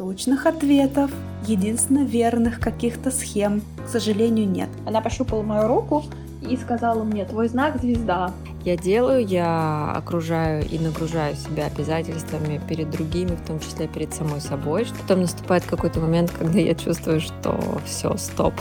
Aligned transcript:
точных 0.00 0.46
ответов, 0.46 1.10
единственно 1.46 2.06
верных 2.06 2.58
каких-то 2.58 3.10
схем, 3.10 3.60
к 3.84 3.88
сожалению, 3.90 4.48
нет. 4.48 4.70
Она 4.86 5.02
пощупала 5.02 5.42
мою 5.42 5.68
руку 5.68 6.04
и 6.40 6.56
сказала 6.56 7.04
мне, 7.04 7.26
твой 7.26 7.48
знак 7.48 7.78
звезда. 7.82 8.32
Я 8.64 8.78
делаю, 8.78 9.26
я 9.26 9.92
окружаю 9.94 10.66
и 10.66 10.78
нагружаю 10.78 11.36
себя 11.36 11.66
обязательствами 11.66 12.58
перед 12.66 12.90
другими, 12.90 13.36
в 13.36 13.46
том 13.46 13.60
числе 13.60 13.88
перед 13.88 14.14
самой 14.14 14.40
собой. 14.40 14.86
Потом 15.02 15.20
наступает 15.20 15.64
какой-то 15.66 16.00
момент, 16.00 16.30
когда 16.30 16.58
я 16.58 16.74
чувствую, 16.74 17.20
что 17.20 17.60
все, 17.84 18.16
стоп. 18.16 18.54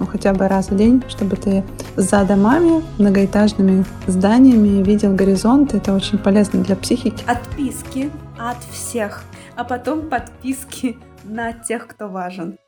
Ну, 0.00 0.06
хотя 0.06 0.34
бы 0.34 0.48
раз 0.48 0.70
в 0.70 0.76
день, 0.76 1.04
чтобы 1.08 1.36
ты 1.36 1.62
за 1.94 2.24
домами, 2.24 2.82
многоэтажными 2.98 3.84
зданиями 4.08 4.82
видел 4.82 5.14
горизонт. 5.14 5.72
Это 5.72 5.94
очень 5.94 6.18
полезно 6.18 6.64
для 6.64 6.74
психики. 6.74 7.22
Отписки 7.28 8.10
от 8.38 8.56
всех, 8.72 9.24
а 9.60 9.64
потом 9.64 10.08
подписки 10.08 10.98
на 11.22 11.52
тех, 11.52 11.86
кто 11.86 12.08
важен. 12.08 12.58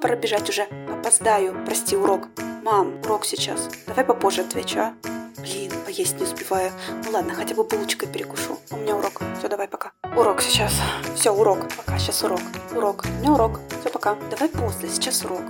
Пора 0.00 0.14
бежать 0.14 0.48
уже. 0.48 0.68
Опоздаю. 0.88 1.64
Прости, 1.64 1.96
урок. 1.96 2.28
Мам, 2.62 3.00
урок 3.02 3.24
сейчас. 3.24 3.68
Давай 3.88 4.04
попозже 4.04 4.42
отвечу, 4.42 4.78
а? 4.78 4.94
Блин, 5.38 5.72
поесть 5.84 6.16
не 6.16 6.22
успеваю. 6.22 6.70
Ну 7.04 7.10
ладно, 7.10 7.34
хотя 7.34 7.56
бы 7.56 7.64
булочкой 7.64 8.08
перекушу. 8.08 8.56
У 8.70 8.76
меня 8.76 8.94
урок. 8.94 9.20
Все, 9.36 9.48
давай, 9.48 9.66
пока. 9.66 9.90
Урок 10.16 10.40
сейчас. 10.40 10.80
Все, 11.16 11.32
урок. 11.34 11.66
Пока, 11.76 11.98
сейчас 11.98 12.22
урок. 12.22 12.42
Урок. 12.72 13.04
У 13.04 13.20
меня 13.20 13.32
урок. 13.32 13.58
Все, 13.80 13.90
пока. 13.90 14.14
Давай 14.30 14.48
после, 14.48 14.88
сейчас 14.90 15.24
урок. 15.24 15.42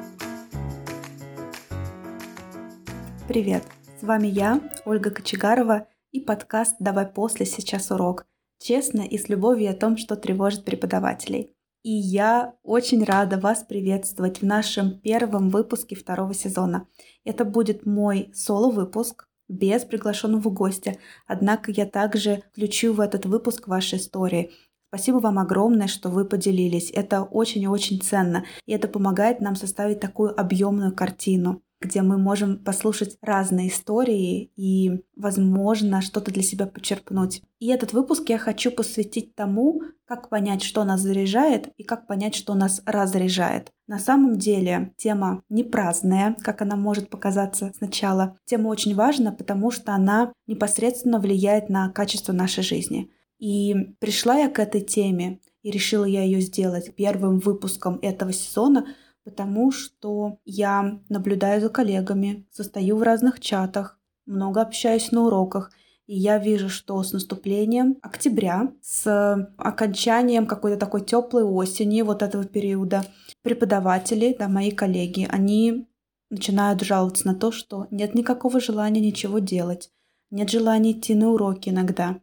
Привет. 3.28 3.64
С 4.00 4.06
вами 4.06 4.28
я, 4.28 4.58
Ольга 4.86 5.10
Кочегарова, 5.10 5.86
и 6.12 6.20
подкаст 6.20 6.76
«Давай 6.78 7.04
после, 7.04 7.44
сейчас 7.44 7.90
урок». 7.90 8.24
Честно 8.58 9.02
и 9.02 9.18
с 9.18 9.28
любовью 9.28 9.70
о 9.70 9.74
том, 9.74 9.96
что 9.96 10.16
тревожит 10.16 10.64
преподавателей. 10.64 11.54
И 11.84 11.92
я 11.92 12.54
очень 12.64 13.04
рада 13.04 13.38
вас 13.38 13.62
приветствовать 13.62 14.42
в 14.42 14.44
нашем 14.44 14.98
первом 14.98 15.48
выпуске 15.48 15.94
второго 15.94 16.34
сезона. 16.34 16.86
Это 17.24 17.44
будет 17.44 17.86
мой 17.86 18.30
соло-выпуск 18.34 19.28
без 19.48 19.84
приглашенного 19.84 20.50
гостя, 20.50 20.96
однако 21.26 21.70
я 21.70 21.86
также 21.86 22.42
включу 22.52 22.92
в 22.92 23.00
этот 23.00 23.26
выпуск 23.26 23.68
ваши 23.68 23.96
истории. 23.96 24.50
Спасибо 24.88 25.18
вам 25.18 25.38
огромное, 25.38 25.86
что 25.86 26.08
вы 26.08 26.24
поделились. 26.24 26.90
Это 26.90 27.22
очень 27.22 27.62
и 27.62 27.68
очень 27.68 28.00
ценно. 28.00 28.44
И 28.66 28.72
это 28.72 28.88
помогает 28.88 29.40
нам 29.40 29.54
составить 29.54 30.00
такую 30.00 30.38
объемную 30.38 30.94
картину 30.94 31.62
где 31.80 32.02
мы 32.02 32.18
можем 32.18 32.58
послушать 32.58 33.16
разные 33.22 33.68
истории 33.68 34.50
и, 34.56 35.04
возможно, 35.16 36.00
что-то 36.00 36.32
для 36.32 36.42
себя 36.42 36.66
почерпнуть. 36.66 37.42
И 37.60 37.68
этот 37.68 37.92
выпуск 37.92 38.28
я 38.28 38.38
хочу 38.38 38.70
посвятить 38.70 39.34
тому, 39.34 39.82
как 40.04 40.28
понять, 40.28 40.62
что 40.62 40.84
нас 40.84 41.00
заряжает 41.00 41.68
и 41.76 41.84
как 41.84 42.06
понять, 42.06 42.34
что 42.34 42.54
нас 42.54 42.82
разряжает. 42.86 43.72
На 43.86 43.98
самом 43.98 44.38
деле 44.38 44.92
тема 44.96 45.42
не 45.48 45.64
праздная, 45.64 46.36
как 46.42 46.62
она 46.62 46.76
может 46.76 47.10
показаться 47.10 47.72
сначала. 47.76 48.36
Тема 48.44 48.68
очень 48.68 48.94
важна, 48.94 49.32
потому 49.32 49.70
что 49.70 49.92
она 49.92 50.32
непосредственно 50.46 51.20
влияет 51.20 51.68
на 51.68 51.90
качество 51.90 52.32
нашей 52.32 52.64
жизни. 52.64 53.10
И 53.38 53.94
пришла 54.00 54.36
я 54.36 54.48
к 54.48 54.58
этой 54.58 54.80
теме, 54.80 55.40
и 55.62 55.70
решила 55.70 56.04
я 56.04 56.22
ее 56.22 56.40
сделать 56.40 56.94
первым 56.94 57.38
выпуском 57.38 57.98
этого 58.02 58.32
сезона, 58.32 58.86
потому 59.28 59.70
что 59.70 60.38
я 60.44 61.00
наблюдаю 61.08 61.60
за 61.60 61.68
коллегами, 61.68 62.46
состою 62.50 62.96
в 62.96 63.02
разных 63.02 63.40
чатах, 63.40 63.98
много 64.24 64.62
общаюсь 64.62 65.12
на 65.12 65.26
уроках, 65.26 65.70
и 66.06 66.16
я 66.16 66.38
вижу, 66.38 66.70
что 66.70 67.02
с 67.02 67.12
наступлением 67.12 67.98
октября, 68.00 68.72
с 68.80 69.52
окончанием 69.58 70.46
какой-то 70.46 70.78
такой 70.78 71.04
теплой 71.04 71.44
осени, 71.44 72.00
вот 72.00 72.22
этого 72.22 72.44
периода, 72.44 73.04
преподаватели, 73.42 74.34
да, 74.38 74.48
мои 74.48 74.70
коллеги, 74.70 75.28
они 75.30 75.86
начинают 76.30 76.80
жаловаться 76.80 77.26
на 77.26 77.34
то, 77.34 77.52
что 77.52 77.86
нет 77.90 78.14
никакого 78.14 78.60
желания 78.60 79.00
ничего 79.00 79.38
делать, 79.38 79.90
нет 80.30 80.48
желания 80.48 80.92
идти 80.92 81.14
на 81.14 81.30
уроки 81.30 81.68
иногда, 81.68 82.20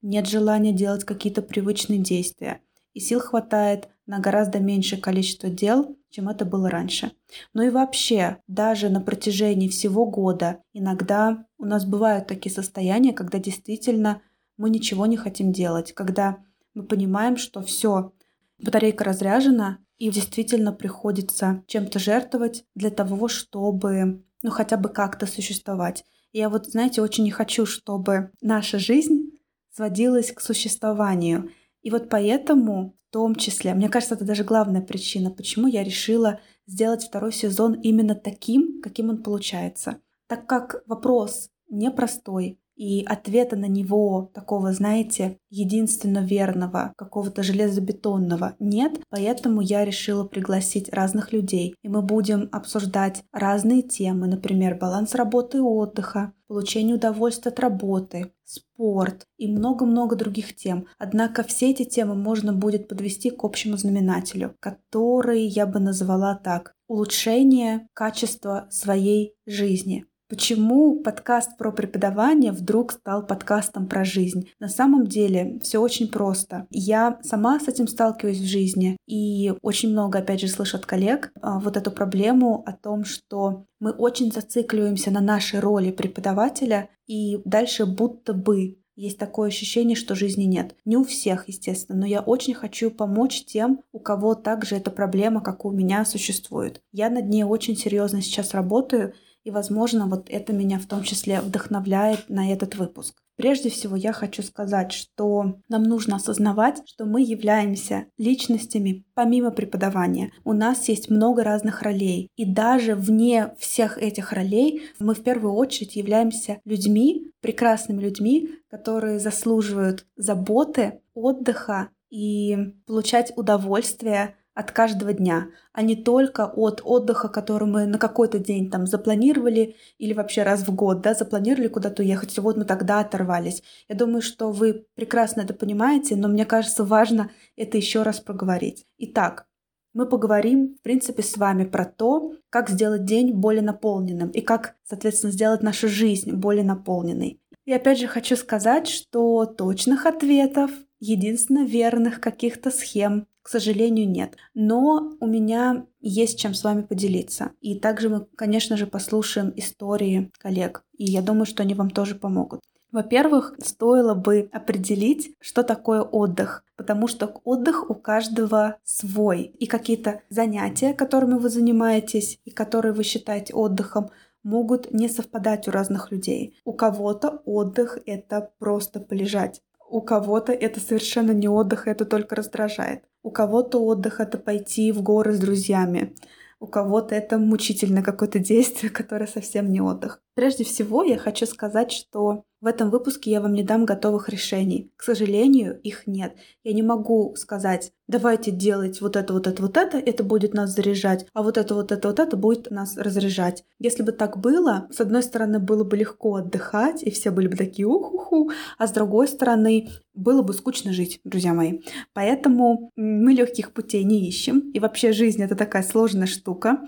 нет 0.00 0.26
желания 0.26 0.72
делать 0.72 1.04
какие-то 1.04 1.42
привычные 1.42 1.98
действия, 1.98 2.62
и 2.96 3.00
сил 3.00 3.20
хватает 3.20 3.90
на 4.06 4.20
гораздо 4.20 4.58
меньшее 4.58 4.98
количество 4.98 5.50
дел, 5.50 5.98
чем 6.08 6.30
это 6.30 6.46
было 6.46 6.70
раньше. 6.70 7.12
Ну 7.52 7.62
и 7.62 7.68
вообще, 7.68 8.38
даже 8.48 8.88
на 8.88 9.02
протяжении 9.02 9.68
всего 9.68 10.06
года 10.06 10.62
иногда 10.72 11.44
у 11.58 11.66
нас 11.66 11.84
бывают 11.84 12.26
такие 12.26 12.50
состояния, 12.50 13.12
когда 13.12 13.38
действительно 13.38 14.22
мы 14.56 14.70
ничего 14.70 15.04
не 15.04 15.18
хотим 15.18 15.52
делать, 15.52 15.92
когда 15.92 16.38
мы 16.72 16.84
понимаем, 16.84 17.36
что 17.36 17.60
все, 17.60 18.14
батарейка 18.58 19.04
разряжена, 19.04 19.76
и 19.98 20.10
действительно 20.10 20.72
приходится 20.72 21.64
чем-то 21.66 21.98
жертвовать 21.98 22.64
для 22.74 22.88
того, 22.88 23.28
чтобы 23.28 24.24
ну 24.42 24.50
хотя 24.50 24.78
бы 24.78 24.88
как-то 24.88 25.26
существовать. 25.26 26.06
И 26.32 26.38
я 26.38 26.48
вот, 26.48 26.66
знаете, 26.66 27.02
очень 27.02 27.24
не 27.24 27.30
хочу, 27.30 27.66
чтобы 27.66 28.30
наша 28.40 28.78
жизнь 28.78 29.32
сводилась 29.70 30.32
к 30.32 30.40
существованию. 30.40 31.50
И 31.86 31.90
вот 31.90 32.08
поэтому 32.08 32.96
том 33.12 33.36
числе, 33.36 33.72
мне 33.74 33.88
кажется, 33.88 34.16
это 34.16 34.24
даже 34.24 34.42
главная 34.42 34.82
причина, 34.82 35.30
почему 35.30 35.68
я 35.68 35.84
решила 35.84 36.40
сделать 36.66 37.04
второй 37.04 37.32
сезон 37.32 37.74
именно 37.74 38.16
таким, 38.16 38.82
каким 38.82 39.08
он 39.08 39.22
получается. 39.22 39.98
Так 40.26 40.48
как 40.48 40.82
вопрос 40.88 41.48
непростой, 41.70 42.58
и 42.74 43.04
ответа 43.04 43.54
на 43.54 43.68
него 43.68 44.30
такого, 44.34 44.72
знаете, 44.72 45.38
единственно 45.48 46.18
верного, 46.18 46.92
какого-то 46.96 47.42
железобетонного 47.42 48.56
нет, 48.58 49.00
поэтому 49.08 49.60
я 49.60 49.84
решила 49.84 50.24
пригласить 50.24 50.92
разных 50.92 51.32
людей, 51.32 51.76
и 51.82 51.88
мы 51.88 52.02
будем 52.02 52.48
обсуждать 52.52 53.22
разные 53.32 53.82
темы, 53.82 54.26
например, 54.26 54.76
баланс 54.76 55.14
работы 55.14 55.58
и 55.58 55.60
отдыха, 55.60 56.32
получение 56.46 56.96
удовольствия 56.96 57.50
от 57.50 57.60
работы, 57.60 58.32
спорт 58.44 59.26
и 59.36 59.50
много-много 59.50 60.16
других 60.16 60.54
тем. 60.54 60.86
Однако 60.98 61.42
все 61.42 61.70
эти 61.70 61.84
темы 61.84 62.14
можно 62.14 62.52
будет 62.52 62.88
подвести 62.88 63.30
к 63.30 63.44
общему 63.44 63.76
знаменателю, 63.76 64.54
который 64.60 65.42
я 65.42 65.66
бы 65.66 65.80
назвала 65.80 66.34
так– 66.34 66.74
улучшение 66.88 67.88
качества 67.94 68.68
своей 68.70 69.34
жизни. 69.46 70.06
Почему 70.28 70.96
подкаст 71.02 71.56
про 71.56 71.70
преподавание 71.70 72.50
вдруг 72.50 72.90
стал 72.90 73.24
подкастом 73.24 73.86
про 73.86 74.04
жизнь? 74.04 74.50
На 74.58 74.68
самом 74.68 75.06
деле 75.06 75.60
все 75.62 75.78
очень 75.78 76.08
просто. 76.08 76.66
Я 76.68 77.20
сама 77.22 77.60
с 77.60 77.68
этим 77.68 77.86
сталкиваюсь 77.86 78.40
в 78.40 78.44
жизни 78.44 78.96
и 79.06 79.54
очень 79.62 79.92
много, 79.92 80.18
опять 80.18 80.40
же, 80.40 80.48
слышу 80.48 80.78
от 80.78 80.86
коллег 80.86 81.30
а, 81.40 81.60
вот 81.60 81.76
эту 81.76 81.92
проблему 81.92 82.64
о 82.66 82.72
том, 82.72 83.04
что 83.04 83.66
мы 83.78 83.92
очень 83.92 84.32
зацикливаемся 84.32 85.12
на 85.12 85.20
нашей 85.20 85.60
роли 85.60 85.92
преподавателя 85.92 86.88
и 87.06 87.40
дальше 87.44 87.86
будто 87.86 88.34
бы 88.34 88.78
есть 88.96 89.18
такое 89.18 89.48
ощущение, 89.48 89.94
что 89.94 90.14
жизни 90.14 90.44
нет. 90.44 90.74
Не 90.86 90.96
у 90.96 91.04
всех, 91.04 91.48
естественно, 91.48 92.00
но 92.00 92.06
я 92.06 92.20
очень 92.22 92.54
хочу 92.54 92.90
помочь 92.90 93.44
тем, 93.44 93.82
у 93.92 94.00
кого 94.00 94.34
также 94.34 94.76
эта 94.76 94.90
проблема, 94.90 95.42
как 95.42 95.66
у 95.66 95.70
меня, 95.70 96.04
существует. 96.06 96.80
Я 96.92 97.10
над 97.10 97.28
ней 97.28 97.44
очень 97.44 97.76
серьезно 97.76 98.22
сейчас 98.22 98.54
работаю, 98.54 99.12
и, 99.46 99.50
возможно, 99.52 100.08
вот 100.08 100.28
это 100.28 100.52
меня 100.52 100.80
в 100.80 100.86
том 100.86 101.04
числе 101.04 101.40
вдохновляет 101.40 102.28
на 102.28 102.52
этот 102.52 102.74
выпуск. 102.74 103.14
Прежде 103.36 103.70
всего, 103.70 103.94
я 103.94 104.12
хочу 104.12 104.42
сказать, 104.42 104.90
что 104.90 105.60
нам 105.68 105.84
нужно 105.84 106.16
осознавать, 106.16 106.82
что 106.84 107.04
мы 107.04 107.22
являемся 107.22 108.06
личностями 108.18 109.04
помимо 109.14 109.52
преподавания. 109.52 110.32
У 110.42 110.52
нас 110.52 110.88
есть 110.88 111.10
много 111.10 111.44
разных 111.44 111.82
ролей. 111.82 112.28
И 112.34 112.44
даже 112.44 112.96
вне 112.96 113.54
всех 113.56 113.98
этих 113.98 114.32
ролей 114.32 114.82
мы 114.98 115.14
в 115.14 115.22
первую 115.22 115.54
очередь 115.54 115.94
являемся 115.94 116.60
людьми, 116.64 117.30
прекрасными 117.40 118.02
людьми, 118.02 118.50
которые 118.68 119.20
заслуживают 119.20 120.06
заботы, 120.16 120.98
отдыха 121.14 121.90
и 122.10 122.74
получать 122.84 123.32
удовольствие 123.36 124.34
от 124.56 124.72
каждого 124.72 125.12
дня, 125.12 125.50
а 125.74 125.82
не 125.82 125.96
только 125.96 126.46
от 126.46 126.80
отдыха, 126.82 127.28
который 127.28 127.68
мы 127.68 127.84
на 127.84 127.98
какой-то 127.98 128.38
день 128.38 128.70
там 128.70 128.86
запланировали 128.86 129.76
или 129.98 130.14
вообще 130.14 130.44
раз 130.44 130.66
в 130.66 130.74
год, 130.74 131.02
да, 131.02 131.12
запланировали 131.12 131.68
куда-то 131.68 132.02
уехать, 132.02 132.36
и 132.36 132.40
вот 132.40 132.56
мы 132.56 132.64
тогда 132.64 133.00
оторвались. 133.00 133.62
Я 133.86 133.96
думаю, 133.96 134.22
что 134.22 134.50
вы 134.50 134.86
прекрасно 134.94 135.42
это 135.42 135.52
понимаете, 135.52 136.16
но 136.16 136.28
мне 136.28 136.46
кажется 136.46 136.84
важно 136.84 137.30
это 137.54 137.76
еще 137.76 138.02
раз 138.02 138.18
проговорить. 138.18 138.86
Итак, 138.96 139.46
мы 139.92 140.06
поговорим, 140.06 140.76
в 140.80 140.82
принципе, 140.82 141.22
с 141.22 141.36
вами 141.36 141.64
про 141.64 141.84
то, 141.84 142.32
как 142.48 142.70
сделать 142.70 143.04
день 143.04 143.34
более 143.34 143.62
наполненным 143.62 144.30
и 144.30 144.40
как, 144.40 144.76
соответственно, 144.84 145.32
сделать 145.32 145.62
нашу 145.62 145.88
жизнь 145.88 146.32
более 146.32 146.64
наполненной. 146.64 147.42
И 147.66 147.72
опять 147.74 147.98
же 147.98 148.06
хочу 148.06 148.36
сказать, 148.36 148.88
что 148.88 149.44
точных 149.44 150.06
ответов, 150.06 150.70
единственно 150.98 151.66
верных 151.66 152.22
каких-то 152.22 152.70
схем 152.70 153.26
к 153.46 153.48
сожалению, 153.48 154.10
нет. 154.10 154.36
Но 154.54 155.12
у 155.20 155.26
меня 155.28 155.86
есть 156.00 156.36
чем 156.36 156.52
с 156.52 156.64
вами 156.64 156.82
поделиться. 156.82 157.52
И 157.60 157.78
также 157.78 158.08
мы, 158.08 158.26
конечно 158.34 158.76
же, 158.76 158.88
послушаем 158.88 159.52
истории 159.54 160.32
коллег. 160.38 160.82
И 160.98 161.04
я 161.04 161.22
думаю, 161.22 161.46
что 161.46 161.62
они 161.62 161.74
вам 161.74 161.90
тоже 161.90 162.16
помогут. 162.16 162.62
Во-первых, 162.90 163.54
стоило 163.62 164.14
бы 164.14 164.48
определить, 164.52 165.36
что 165.38 165.62
такое 165.62 166.02
отдых, 166.02 166.64
потому 166.74 167.06
что 167.06 167.40
отдых 167.44 167.88
у 167.88 167.94
каждого 167.94 168.78
свой. 168.82 169.42
И 169.42 169.66
какие-то 169.66 170.22
занятия, 170.28 170.92
которыми 170.92 171.34
вы 171.34 171.48
занимаетесь 171.48 172.40
и 172.44 172.50
которые 172.50 172.94
вы 172.94 173.04
считаете 173.04 173.54
отдыхом, 173.54 174.10
могут 174.42 174.92
не 174.92 175.08
совпадать 175.08 175.68
у 175.68 175.70
разных 175.70 176.10
людей. 176.10 176.58
У 176.64 176.72
кого-то 176.72 177.42
отдых— 177.44 178.00
это 178.06 178.50
просто 178.58 178.98
полежать. 178.98 179.62
У 179.88 180.00
кого-то 180.00 180.52
это 180.52 180.80
совершенно 180.80 181.30
не 181.30 181.48
отдых, 181.48 181.86
это 181.86 182.04
только 182.04 182.34
раздражает. 182.34 183.04
У 183.26 183.30
кого-то 183.32 183.84
отдых— 183.84 184.20
это 184.26 184.38
пойти 184.38 184.92
в 184.92 185.02
горы 185.02 185.32
с 185.32 185.40
друзьями 185.40 186.14
у 186.60 186.66
кого-то 186.66 187.14
это 187.14 187.38
мучительное 187.38 188.02
какое-то 188.02 188.38
действие, 188.38 188.90
которое 189.00 189.26
совсем 189.26 189.70
не 189.70 189.80
отдых. 189.80 190.20
Прежде 190.36 190.64
всего, 190.64 191.02
я 191.02 191.16
хочу 191.16 191.46
сказать, 191.46 191.90
что 191.90 192.44
в 192.60 192.66
этом 192.66 192.90
выпуске 192.90 193.30
я 193.30 193.40
вам 193.40 193.54
не 193.54 193.62
дам 193.62 193.86
готовых 193.86 194.28
решений. 194.28 194.92
К 194.96 195.02
сожалению, 195.02 195.80
их 195.80 196.06
нет. 196.06 196.36
Я 196.62 196.74
не 196.74 196.82
могу 196.82 197.34
сказать, 197.36 197.90
давайте 198.06 198.50
делать 198.50 199.00
вот 199.00 199.16
это, 199.16 199.32
вот 199.32 199.46
это, 199.46 199.62
вот 199.62 199.78
это, 199.78 199.96
это 199.96 200.22
будет 200.24 200.52
нас 200.52 200.74
заряжать, 200.74 201.24
а 201.32 201.42
вот 201.42 201.56
это, 201.56 201.74
вот 201.74 201.90
это, 201.90 202.08
вот 202.08 202.18
это 202.18 202.36
будет 202.36 202.70
нас 202.70 202.98
разряжать. 202.98 203.64
Если 203.78 204.02
бы 204.02 204.12
так 204.12 204.36
было, 204.36 204.86
с 204.90 205.00
одной 205.00 205.22
стороны, 205.22 205.58
было 205.58 205.84
бы 205.84 205.96
легко 205.96 206.34
отдыхать, 206.34 207.02
и 207.02 207.10
все 207.10 207.30
были 207.30 207.48
бы 207.48 207.56
такие 207.56 207.86
уху-ху, 207.86 208.50
а 208.76 208.86
с 208.86 208.92
другой 208.92 209.28
стороны, 209.28 209.88
было 210.12 210.42
бы 210.42 210.52
скучно 210.52 210.92
жить, 210.92 211.18
друзья 211.24 211.54
мои. 211.54 211.80
Поэтому 212.12 212.92
мы 212.94 213.32
легких 213.32 213.72
путей 213.72 214.04
не 214.04 214.28
ищем, 214.28 214.70
и 214.72 214.80
вообще 214.80 215.12
жизнь 215.12 215.42
это 215.42 215.56
такая 215.56 215.82
сложная 215.82 216.26
штука. 216.26 216.80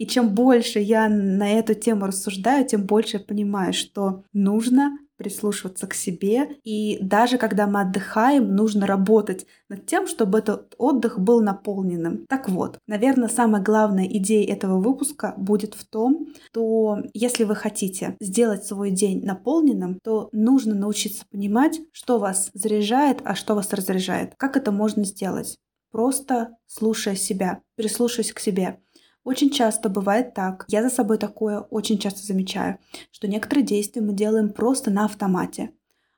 И 0.00 0.06
чем 0.06 0.34
больше 0.34 0.78
я 0.78 1.10
на 1.10 1.50
эту 1.58 1.74
тему 1.74 2.06
рассуждаю, 2.06 2.66
тем 2.66 2.86
больше 2.86 3.18
я 3.18 3.22
понимаю, 3.22 3.74
что 3.74 4.24
нужно 4.32 4.98
прислушиваться 5.18 5.86
к 5.86 5.92
себе. 5.92 6.56
И 6.64 6.96
даже 7.02 7.36
когда 7.36 7.66
мы 7.66 7.82
отдыхаем, 7.82 8.56
нужно 8.56 8.86
работать 8.86 9.44
над 9.68 9.84
тем, 9.84 10.06
чтобы 10.06 10.38
этот 10.38 10.74
отдых 10.78 11.20
был 11.20 11.42
наполненным. 11.42 12.24
Так 12.30 12.48
вот, 12.48 12.78
наверное, 12.86 13.28
самая 13.28 13.60
главная 13.62 14.06
идея 14.06 14.50
этого 14.50 14.80
выпуска 14.80 15.34
будет 15.36 15.74
в 15.74 15.84
том, 15.84 16.28
что 16.46 17.00
если 17.12 17.44
вы 17.44 17.54
хотите 17.54 18.16
сделать 18.22 18.64
свой 18.64 18.92
день 18.92 19.22
наполненным, 19.22 19.98
то 20.02 20.30
нужно 20.32 20.74
научиться 20.74 21.26
понимать, 21.30 21.78
что 21.92 22.18
вас 22.18 22.50
заряжает, 22.54 23.18
а 23.24 23.34
что 23.34 23.54
вас 23.54 23.70
разряжает. 23.74 24.32
Как 24.38 24.56
это 24.56 24.72
можно 24.72 25.04
сделать? 25.04 25.58
Просто 25.90 26.56
слушая 26.66 27.16
себя, 27.16 27.60
прислушиваясь 27.76 28.32
к 28.32 28.38
себе. 28.38 28.78
Очень 29.24 29.50
часто 29.50 29.88
бывает 29.88 30.34
так, 30.34 30.64
я 30.68 30.82
за 30.82 30.88
собой 30.88 31.18
такое 31.18 31.60
очень 31.60 31.98
часто 31.98 32.24
замечаю, 32.24 32.78
что 33.10 33.28
некоторые 33.28 33.64
действия 33.64 34.00
мы 34.00 34.14
делаем 34.14 34.50
просто 34.50 34.90
на 34.90 35.04
автомате. 35.04 35.72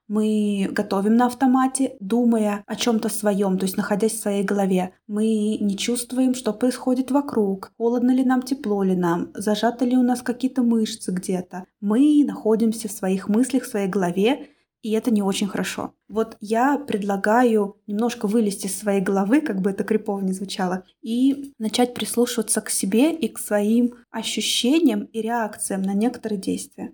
Мы 0.09 0.69
готовим 0.71 1.17
на 1.17 1.27
автомате, 1.27 1.97
думая 1.99 2.65
о 2.67 2.77
чем-то 2.77 3.09
своем, 3.09 3.57
то 3.57 3.65
есть 3.65 3.77
находясь 3.77 4.13
в 4.13 4.21
своей 4.21 4.45
голове. 4.45 4.93
Мы 5.07 5.57
не 5.59 5.77
чувствуем, 5.77 6.35
что 6.35 6.53
происходит 6.53 7.11
вокруг, 7.11 7.73
холодно 7.79 8.11
ли 8.11 8.25
нам, 8.25 8.43
тепло 8.43 8.83
ли 8.83 8.95
нам, 8.95 9.31
зажаты 9.35 9.87
ли 9.87 9.97
у 9.97 10.03
нас 10.03 10.21
какие-то 10.21 10.63
мышцы 10.63 11.13
где-то. 11.13 11.65
Мы 11.81 12.25
находимся 12.27 12.89
в 12.89 12.93
своих 12.93 13.29
мыслях, 13.29 13.63
в 13.63 13.69
своей 13.69 13.89
голове 13.89 14.49
и 14.83 14.93
это 14.93 15.11
не 15.11 15.23
очень 15.23 15.49
хорошо. 15.49 15.95
Вот 16.09 16.37
я 16.41 16.79
предлагаю 16.79 17.77
немножко 17.87 18.27
вылезти 18.27 18.67
из 18.67 18.79
своей 18.79 19.01
головы, 19.01 19.41
как 19.41 19.61
бы 19.61 19.71
это 19.71 19.85
крипово 19.85 20.21
не 20.21 20.33
звучало, 20.33 20.85
и 21.01 21.55
начать 21.59 21.95
прислушиваться 21.95 22.61
к 22.61 22.71
себе 22.71 23.15
и 23.15 23.29
к 23.29 23.39
своим 23.39 23.95
ощущениям 24.11 25.05
и 25.05 25.23
реакциям 25.23 25.83
на 25.83 25.95
некоторые 25.95 26.41
действия. 26.41 26.93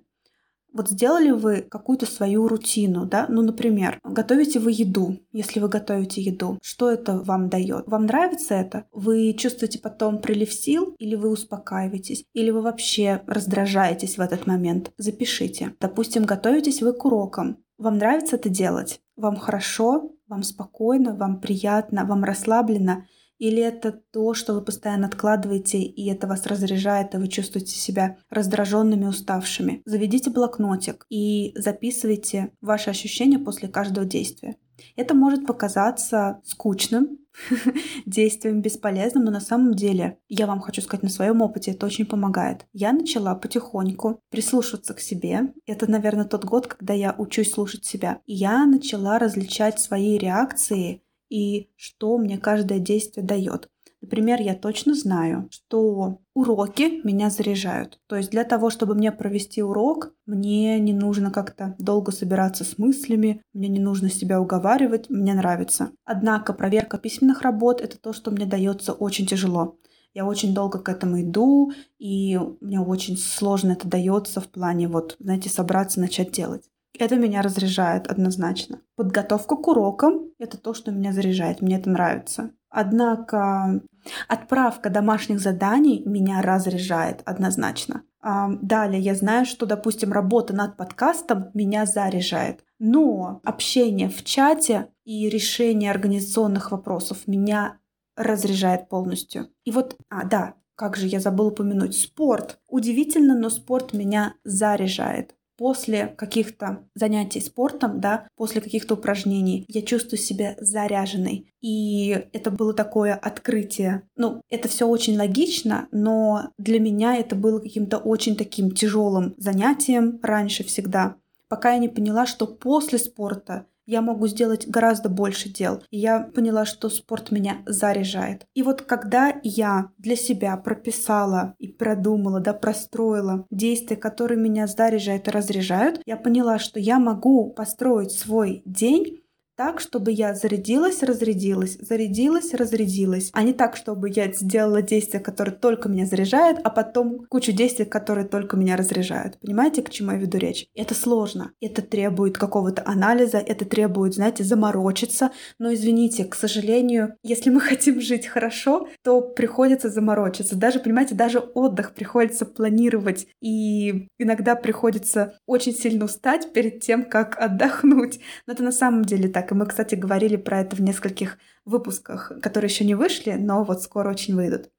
Вот 0.73 0.91
сделали 0.91 1.31
вы 1.31 1.63
какую-то 1.63 2.05
свою 2.05 2.47
рутину, 2.47 3.07
да? 3.07 3.27
Ну, 3.29 3.43
например, 3.43 3.99
готовите 4.05 4.61
вы 4.61 4.73
еду. 4.73 5.19
Если 5.33 5.61
вы 5.61 5.69
готовите 5.69 6.21
еду, 6.21 6.59
что 6.63 6.91
это 6.91 7.19
вам 7.19 7.49
дает? 7.49 7.87
Вам 7.87 8.05
нравится 8.05 8.55
это? 8.55 8.85
Вы 8.93 9.33
чувствуете 9.33 9.79
потом 9.79 10.21
прилив 10.21 10.53
сил 10.53 10.95
или 10.99 11.15
вы 11.15 11.31
успокаиваетесь? 11.31 12.27
Или 12.35 12.51
вы 12.51 12.61
вообще 12.61 13.23
раздражаетесь 13.27 14.19
в 14.19 14.21
этот 14.21 14.47
момент? 14.47 14.93
Запишите. 14.99 15.75
Допустим, 15.81 16.25
готовитесь 16.25 16.83
вы 16.83 16.93
к 16.93 17.05
урокам. 17.07 17.57
Вам 17.79 17.99
нравится 17.99 18.37
это 18.37 18.49
делать? 18.49 19.01
Вам 19.17 19.37
хорошо? 19.37 20.13
Вам 20.27 20.43
спокойно? 20.43 21.15
Вам 21.15 21.41
приятно? 21.41 22.05
Вам 22.05 22.25
расслаблено? 22.25 23.05
Или 23.39 23.63
это 23.63 23.93
то, 23.93 24.35
что 24.35 24.53
вы 24.53 24.63
постоянно 24.63 25.07
откладываете, 25.07 25.79
и 25.79 26.11
это 26.11 26.27
вас 26.27 26.45
разряжает, 26.47 27.15
и 27.15 27.19
вы 27.19 27.29
чувствуете 27.29 27.71
себя 27.71 28.17
раздраженными, 28.31 29.05
уставшими? 29.05 29.81
Заведите 29.85 30.31
блокнотик 30.31 31.07
и 31.09 31.53
записывайте 31.55 32.51
ваши 32.61 32.91
ощущения 32.91 33.39
после 33.39 33.69
каждого 33.69 34.05
действия. 34.05 34.57
Это 34.97 35.15
может 35.15 35.47
показаться 35.47 36.41
скучным, 36.45 37.19
действием 38.07 38.63
бесполезным, 38.63 39.25
но 39.25 39.31
на 39.31 39.41
самом 39.41 39.75
деле, 39.75 40.19
я 40.29 40.47
вам 40.47 40.61
хочу 40.61 40.83
сказать 40.83 41.03
на 41.03 41.09
своем 41.09 41.43
опыте, 41.43 41.73
это 41.73 41.87
очень 41.87 42.07
помогает. 42.07 42.67
Я 42.73 42.93
начала 42.93 43.35
потихоньку 43.35 44.21
прислушиваться 44.31 44.95
к 44.95 45.01
себе. 45.01 45.53
Это, 45.67 45.91
наверное, 45.91 46.25
тот 46.25 46.45
год, 46.45 46.67
когда 46.67 46.95
я 46.95 47.15
учусь 47.17 47.53
слушать 47.53 47.85
себя. 47.85 48.21
И 48.27 48.35
я 48.35 48.67
начала 48.67 49.19
различать 49.19 49.79
свои 49.81 50.19
реакции 50.19 51.03
и 51.29 51.71
что 51.77 52.19
мне 52.19 52.39
каждое 52.39 52.79
действие 52.79 53.27
дает. 53.27 53.69
Например, 54.01 54.41
я 54.41 54.55
точно 54.55 54.95
знаю, 54.95 55.49
что 55.51 56.21
уроки 56.35 57.01
меня 57.05 57.31
заряжают. 57.31 57.99
То 58.07 58.17
есть 58.17 58.31
для 58.31 58.45
того, 58.45 58.71
чтобы 58.71 58.95
мне 58.95 59.11
провести 59.11 59.63
урок, 59.63 60.15
мне 60.25 60.79
не 60.79 60.93
нужно 60.93 61.31
как-то 61.31 61.75
долго 61.79 62.13
собираться 62.13 62.65
с 62.65 62.79
мыслями, 62.79 63.43
мне 63.53 63.69
не 63.69 63.81
нужно 63.81 64.09
себя 64.09 64.41
уговаривать, 64.41 65.11
мне 65.11 65.35
нравится. 65.35 65.91
Однако 66.05 66.53
проверка 66.53 66.97
письменных 66.99 67.43
работ— 67.43 67.81
это 67.83 67.99
то, 67.99 68.13
что 68.13 68.31
мне 68.31 68.47
дается 68.47 68.93
очень 68.93 69.27
тяжело. 69.27 69.79
Я 70.15 70.25
очень 70.27 70.55
долго 70.55 70.79
к 70.79 70.89
этому 70.89 71.21
иду, 71.23 71.73
и 71.99 72.39
мне 72.61 72.81
очень 72.81 73.17
сложно 73.17 73.73
это 73.73 73.87
дается 73.89 74.41
в 74.41 74.49
плане 74.49 74.89
вот, 74.89 75.17
знаете, 75.19 75.49
собраться, 75.49 76.01
начать 76.01 76.33
делать. 76.33 76.71
Это 76.99 77.17
меня 77.17 77.43
разряжает 77.43 78.07
однозначно. 78.07 78.81
Подготовка 78.97 79.57
к 79.57 79.69
урокам— 79.69 80.31
это 80.39 80.57
то, 80.57 80.75
что 80.75 80.91
меня 80.91 81.13
заряжает, 81.13 81.61
мне 81.63 81.77
это 81.77 81.91
нравится. 81.91 82.51
Однако 82.71 83.81
отправка 84.29 84.91
домашних 84.91 85.41
заданий 85.41 86.03
меня 86.05 86.43
разряжает 86.43 87.23
однозначно. 87.25 88.03
Далее 88.23 89.01
я 89.01 89.15
знаю, 89.15 89.47
что, 89.47 89.65
допустим, 89.65 90.13
работа 90.13 90.55
над 90.55 90.77
подкастом 90.77 91.51
меня 91.55 91.87
заряжает. 91.87 92.65
Но 92.79 93.41
общение 93.45 94.09
в 94.09 94.25
чате 94.25 94.89
и 95.05 95.29
решение 95.29 95.91
организационных 95.91 96.71
вопросов 96.71 97.27
меня 97.27 97.79
разряжает 98.17 98.89
полностью. 98.89 99.49
И 99.65 99.71
вот, 99.71 99.97
а, 100.11 100.25
да, 100.25 100.55
как 100.75 100.97
же 100.97 101.07
я 101.07 101.21
забыла 101.21 101.49
упомянуть, 101.49 101.97
спорт. 101.97 102.59
Удивительно, 102.69 103.37
но 103.37 103.51
спорт 103.51 103.93
меня 103.93 104.35
заряжает 104.45 105.35
после 105.59 106.07
каких-то 106.07 106.87
занятий 106.95 107.41
спортом, 107.41 108.01
да, 108.01 108.29
после 108.37 108.61
каких-то 108.61 108.95
упражнений, 108.95 109.67
я 109.69 109.83
чувствую 109.83 110.19
себя 110.19 110.55
заряженной. 110.59 111.53
И 111.61 112.11
это 112.33 112.51
было 112.51 112.73
такое 112.73 113.15
открытие. 113.15 114.03
Ну, 114.17 114.41
это 114.49 114.69
все 114.69 114.87
очень 114.87 115.19
логично, 115.19 115.89
но 115.91 116.51
для 116.57 116.79
меня 116.79 117.17
это 117.17 117.35
было 117.35 117.59
каким-то 117.59 117.99
очень 117.99 118.37
таким 118.37 118.71
тяжелым 118.71 119.35
занятием 119.37 120.21
раньше 120.23 120.63
всегда, 120.63 121.17
пока 121.49 121.73
я 121.73 121.79
не 121.79 121.89
поняла, 121.89 122.27
что 122.27 122.47
после 122.47 122.99
спорта 122.99 123.67
я 123.89 124.03
могу 124.03 124.27
сделать 124.27 124.69
гораздо 124.69 125.09
больше 125.09 125.49
дел. 125.49 125.83
И 125.91 125.99
я 125.99 126.21
поняла, 126.21 126.67
что 126.67 126.91
спорт 126.91 127.31
меня 127.31 127.63
заряжает. 127.65 128.47
И 128.55 128.63
вот 128.63 128.83
когда 128.83 129.35
я 129.43 129.91
для 129.97 130.15
себя 130.15 130.59
прописала 130.59 131.55
и 131.59 131.69
продумала, 131.69 132.39
да, 132.39 132.53
простроила 132.53 133.47
действия, 133.51 133.97
которые 133.97 134.39
меня 134.39 134.67
заряжают 134.67 135.27
и 135.27 135.31
разряжают, 135.31 136.03
я 136.05 136.19
поняла, 136.19 136.59
что 136.59 136.79
я 136.79 136.99
могу 136.99 137.51
построить 137.51 138.13
свой 138.13 138.63
день 138.67 139.23
так, 139.59 139.81
чтобы 139.81 140.13
я 140.13 140.35
зарядилась, 140.35 141.03
разрядилась, 141.03 141.79
зарядилась, 141.81 142.55
разрядилась, 142.55 143.31
а 143.33 143.43
не 143.43 143.53
так, 143.53 143.75
чтобы 143.75 144.09
я 144.09 144.33
сделала 144.33 144.83
действие, 144.83 145.21
которое 145.21 145.51
только 145.51 145.89
меня 145.89 146.07
заряжает, 146.07 146.59
а 146.63 146.71
потом 146.71 147.27
кучу 147.29 147.51
действий, 147.51 147.85
которые 147.85 148.25
только 148.25 148.57
меня 148.57 148.77
разряжают. 148.77 149.37
Понимаете, 149.41 149.83
к 149.83 149.91
чему 149.91 150.13
я 150.13 150.19
веду 150.19 150.39
речь? 150.39 150.69
Это 150.77 150.95
сложно. 150.95 151.51
Это 151.61 151.83
требует 151.83 152.39
какого-то 152.39 152.85
анализа, 152.87 153.39
это 153.39 153.65
требует, 153.65 154.15
знаете, 154.15 154.45
заморочиться. 154.45 155.33
Но 155.59 155.75
извините, 155.75 156.25
к 156.25 156.37
сожалению, 156.37 157.17
если 157.25 157.51
мы 157.51 157.59
хотим 157.61 158.01
жить 158.01 158.29
хорошо, 158.29 158.87
то 159.03 159.21
приходится 159.21 159.91
заморочиться. 159.91 160.55
Даже, 160.55 160.79
понимаете, 160.79 161.17
даже 161.17 161.41
отдых 161.41 161.95
приходится 161.95 162.47
планировать. 162.47 163.27
И 163.41 164.07
иногда 164.19 164.55
приходится 164.55 165.35
очень 165.47 165.75
сильно 165.75 166.05
устать 166.05 166.53
перед 166.53 166.79
тем, 166.79 167.05
как 167.05 167.37
отдохнуть. 167.41 168.21
Но 168.47 168.53
это 168.53 168.63
на 168.63 168.71
самом 168.71 169.05
деле 169.05 169.29
так. 169.29 169.48
И 169.51 169.55
мы, 169.55 169.67
кстати, 169.67 169.95
говорили 169.95 170.37
про 170.37 170.61
это 170.61 170.77
в 170.77 170.81
нескольких 170.81 171.39
выпусках, 171.65 172.33
которые 172.43 172.69
еще 172.69 172.85
не 172.85 172.95
вышли, 172.95 173.33
но 173.33 173.65
вот 173.65 173.83
скоро 173.83 174.11
очень 174.11 174.35
выйдут. 174.35 174.71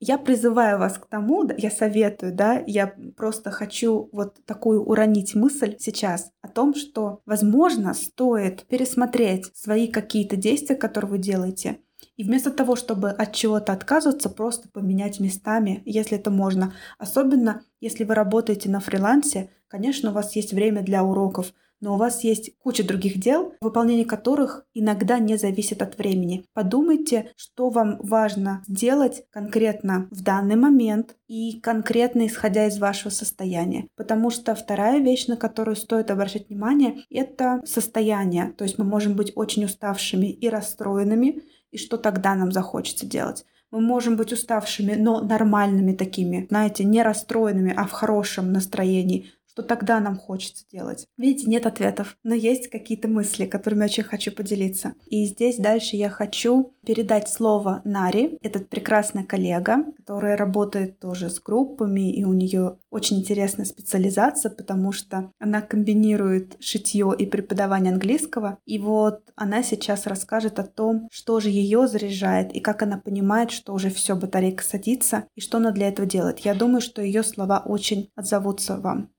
Я 0.00 0.16
призываю 0.16 0.78
вас 0.78 0.96
к 0.96 1.06
тому, 1.06 1.48
я 1.56 1.70
советую, 1.72 2.32
да, 2.32 2.62
я 2.66 2.94
просто 3.16 3.50
хочу 3.50 4.08
вот 4.12 4.38
такую 4.44 4.84
уронить 4.84 5.34
мысль 5.34 5.74
сейчас 5.80 6.30
о 6.40 6.48
том, 6.48 6.74
что, 6.76 7.20
возможно, 7.26 7.94
стоит 7.94 8.64
пересмотреть 8.68 9.56
свои 9.56 9.88
какие-то 9.88 10.36
действия, 10.36 10.76
которые 10.76 11.10
вы 11.10 11.18
делаете, 11.18 11.80
и 12.18 12.24
вместо 12.24 12.50
того, 12.50 12.76
чтобы 12.76 13.10
от 13.10 13.32
чего-то 13.32 13.72
отказываться, 13.72 14.28
просто 14.28 14.68
поменять 14.68 15.20
местами, 15.20 15.82
если 15.86 16.18
это 16.18 16.30
можно. 16.30 16.74
Особенно, 16.98 17.62
если 17.80 18.04
вы 18.04 18.14
работаете 18.14 18.68
на 18.68 18.80
фрилансе, 18.80 19.50
конечно, 19.68 20.10
у 20.10 20.12
вас 20.12 20.34
есть 20.34 20.52
время 20.52 20.82
для 20.82 21.04
уроков, 21.04 21.54
но 21.80 21.94
у 21.94 21.96
вас 21.96 22.24
есть 22.24 22.58
куча 22.58 22.82
других 22.82 23.20
дел, 23.20 23.54
выполнение 23.60 24.04
которых 24.04 24.64
иногда 24.74 25.20
не 25.20 25.36
зависит 25.36 25.80
от 25.80 25.96
времени. 25.96 26.44
Подумайте, 26.52 27.30
что 27.36 27.70
вам 27.70 27.98
важно 28.00 28.64
сделать 28.66 29.22
конкретно 29.30 30.08
в 30.10 30.22
данный 30.22 30.56
момент 30.56 31.14
и 31.28 31.60
конкретно 31.60 32.26
исходя 32.26 32.66
из 32.66 32.78
вашего 32.78 33.10
состояния. 33.10 33.86
Потому 33.96 34.30
что 34.30 34.56
вторая 34.56 34.98
вещь, 34.98 35.28
на 35.28 35.36
которую 35.36 35.76
стоит 35.76 36.10
обращать 36.10 36.48
внимание, 36.48 37.04
это 37.10 37.62
состояние. 37.64 38.52
То 38.58 38.64
есть 38.64 38.76
мы 38.78 38.84
можем 38.84 39.14
быть 39.14 39.32
очень 39.36 39.64
уставшими 39.64 40.26
и 40.26 40.48
расстроенными, 40.48 41.42
и 41.70 41.78
что 41.78 41.96
тогда 41.96 42.34
нам 42.34 42.52
захочется 42.52 43.06
делать. 43.06 43.44
Мы 43.70 43.80
можем 43.80 44.16
быть 44.16 44.32
уставшими, 44.32 44.94
но 44.94 45.20
нормальными 45.20 45.94
такими, 45.94 46.46
знаете, 46.48 46.84
не 46.84 47.02
расстроенными, 47.02 47.74
а 47.76 47.86
в 47.86 47.92
хорошем 47.92 48.52
настроении, 48.52 49.30
что 49.58 49.64
тогда 49.64 49.98
нам 49.98 50.16
хочется 50.16 50.64
делать? 50.70 51.08
Видите, 51.16 51.50
нет 51.50 51.66
ответов, 51.66 52.16
но 52.22 52.32
есть 52.32 52.68
какие-то 52.68 53.08
мысли, 53.08 53.44
которыми 53.44 53.84
очень 53.84 54.04
хочу 54.04 54.30
поделиться. 54.30 54.94
И 55.06 55.24
здесь 55.24 55.56
дальше 55.56 55.96
я 55.96 56.10
хочу 56.10 56.74
передать 56.86 57.28
слово 57.28 57.82
Нари, 57.84 58.38
этот 58.40 58.68
прекрасный 58.68 59.24
коллега, 59.24 59.84
которая 59.96 60.36
работает 60.36 61.00
тоже 61.00 61.28
с 61.28 61.40
группами, 61.40 62.12
и 62.12 62.22
у 62.22 62.32
нее 62.32 62.76
очень 62.90 63.18
интересная 63.18 63.66
специализация, 63.66 64.50
потому 64.50 64.92
что 64.92 65.32
она 65.40 65.60
комбинирует 65.60 66.56
шитье 66.60 67.12
и 67.18 67.26
преподавание 67.26 67.92
английского. 67.92 68.58
И 68.64 68.78
вот 68.78 69.22
она 69.34 69.64
сейчас 69.64 70.06
расскажет 70.06 70.60
о 70.60 70.64
том, 70.64 71.08
что 71.10 71.40
же 71.40 71.50
ее 71.50 71.88
заряжает 71.88 72.52
и 72.54 72.60
как 72.60 72.82
она 72.82 72.98
понимает, 72.98 73.50
что 73.50 73.74
уже 73.74 73.90
все 73.90 74.14
батарейка 74.14 74.62
садится 74.62 75.24
и 75.34 75.40
что 75.40 75.58
она 75.58 75.72
для 75.72 75.88
этого 75.88 76.06
делает. 76.06 76.38
Я 76.40 76.54
думаю, 76.54 76.80
что 76.80 77.02
ее 77.02 77.24
слова 77.24 77.60
очень 77.66 78.08
отзовутся 78.14 78.76
вам. 78.76 79.10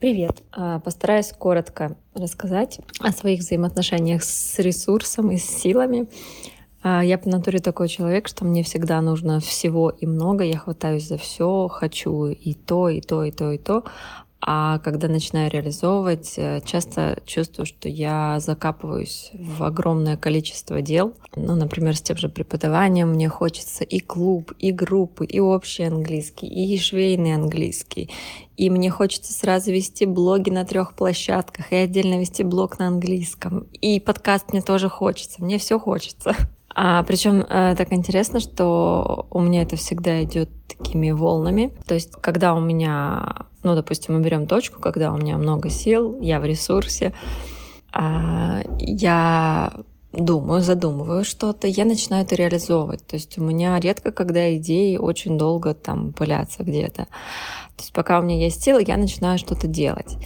Привет! 0.00 0.42
А, 0.52 0.78
постараюсь 0.78 1.32
коротко 1.32 1.96
рассказать 2.14 2.78
о 3.00 3.10
своих 3.10 3.40
взаимоотношениях 3.40 4.22
с 4.22 4.58
ресурсом 4.60 5.32
и 5.32 5.38
с 5.38 5.44
силами. 5.44 6.08
А, 6.82 7.04
я 7.04 7.18
по 7.18 7.28
натуре 7.28 7.58
такой 7.58 7.88
человек, 7.88 8.28
что 8.28 8.44
мне 8.44 8.62
всегда 8.62 9.00
нужно 9.00 9.40
всего 9.40 9.90
и 9.90 10.06
много. 10.06 10.44
Я 10.44 10.58
хватаюсь 10.58 11.08
за 11.08 11.18
все, 11.18 11.66
хочу 11.68 12.26
и 12.26 12.54
то, 12.54 12.88
и 12.88 13.00
то, 13.00 13.24
и 13.24 13.32
то, 13.32 13.50
и 13.50 13.58
то. 13.58 13.84
А 14.40 14.78
когда 14.78 15.08
начинаю 15.08 15.50
реализовывать, 15.50 16.34
э, 16.36 16.60
часто 16.64 17.20
чувствую, 17.26 17.66
что 17.66 17.88
я 17.88 18.38
закапываюсь 18.38 19.30
в 19.34 19.64
огромное 19.64 20.16
количество 20.16 20.80
дел. 20.80 21.14
Ну, 21.34 21.56
например, 21.56 21.96
с 21.96 22.02
тем 22.02 22.16
же 22.16 22.28
преподаванием 22.28 23.10
мне 23.10 23.28
хочется 23.28 23.82
и 23.82 23.98
клуб, 23.98 24.52
и 24.58 24.70
группы, 24.70 25.26
и 25.26 25.40
общий 25.40 25.82
английский, 25.82 26.46
и 26.46 26.78
швейный 26.78 27.34
английский. 27.34 28.10
И 28.56 28.70
мне 28.70 28.90
хочется 28.90 29.32
сразу 29.32 29.72
вести 29.72 30.06
блоги 30.06 30.50
на 30.50 30.64
трех 30.64 30.94
площадках, 30.94 31.72
и 31.72 31.76
отдельно 31.76 32.20
вести 32.20 32.44
блог 32.44 32.78
на 32.78 32.88
английском. 32.88 33.66
И 33.80 33.98
подкаст 33.98 34.52
мне 34.52 34.62
тоже 34.62 34.88
хочется, 34.88 35.42
мне 35.42 35.58
все 35.58 35.78
хочется. 35.80 36.36
А, 36.80 37.02
причем 37.02 37.40
э, 37.40 37.74
так 37.76 37.92
интересно, 37.92 38.38
что 38.38 39.26
у 39.30 39.40
меня 39.40 39.62
это 39.62 39.74
всегда 39.74 40.22
идет 40.22 40.48
такими 40.68 41.10
волнами. 41.10 41.72
То 41.88 41.94
есть, 41.94 42.12
когда 42.20 42.54
у 42.54 42.60
меня, 42.60 43.46
ну, 43.64 43.74
допустим, 43.74 44.14
мы 44.14 44.20
берем 44.20 44.46
точку, 44.46 44.80
когда 44.80 45.12
у 45.12 45.16
меня 45.16 45.38
много 45.38 45.70
сил, 45.70 46.20
я 46.20 46.38
в 46.38 46.44
ресурсе, 46.44 47.12
э, 47.92 48.62
я 48.78 49.72
думаю, 50.12 50.60
задумываю 50.62 51.24
что-то, 51.24 51.66
я 51.66 51.84
начинаю 51.84 52.24
это 52.24 52.36
реализовывать. 52.36 53.04
То 53.04 53.16
есть 53.16 53.36
у 53.38 53.42
меня 53.42 53.80
редко, 53.80 54.12
когда 54.12 54.54
идеи 54.54 54.98
очень 54.98 55.36
долго 55.36 55.74
там 55.74 56.12
пылятся 56.12 56.62
где-то. 56.62 57.06
То 57.06 57.82
есть 57.82 57.92
пока 57.92 58.20
у 58.20 58.22
меня 58.22 58.36
есть 58.36 58.62
силы, 58.62 58.84
я 58.86 58.96
начинаю 58.96 59.36
что-то 59.38 59.66
делать 59.66 60.16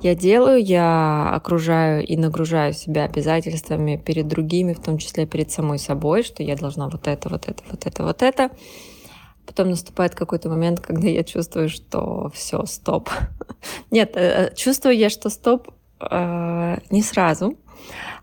я 0.00 0.14
делаю, 0.14 0.62
я 0.62 1.30
окружаю 1.34 2.06
и 2.06 2.16
нагружаю 2.16 2.72
себя 2.72 3.04
обязательствами 3.04 3.96
перед 3.96 4.28
другими, 4.28 4.72
в 4.72 4.80
том 4.80 4.98
числе 4.98 5.26
перед 5.26 5.50
самой 5.50 5.78
собой, 5.78 6.22
что 6.22 6.42
я 6.42 6.56
должна 6.56 6.88
вот 6.88 7.08
это, 7.08 7.28
вот 7.28 7.48
это, 7.48 7.62
вот 7.70 7.86
это, 7.86 8.02
вот 8.04 8.22
это. 8.22 8.50
Потом 9.44 9.70
наступает 9.70 10.14
какой-то 10.14 10.48
момент, 10.50 10.80
когда 10.80 11.08
я 11.08 11.24
чувствую, 11.24 11.68
что 11.68 12.30
все, 12.34 12.64
стоп. 12.66 13.10
Нет, 13.90 14.12
э, 14.14 14.52
чувствую 14.54 14.96
я, 14.96 15.08
что 15.10 15.30
стоп 15.30 15.68
э, 16.00 16.76
не 16.90 17.02
сразу. 17.02 17.56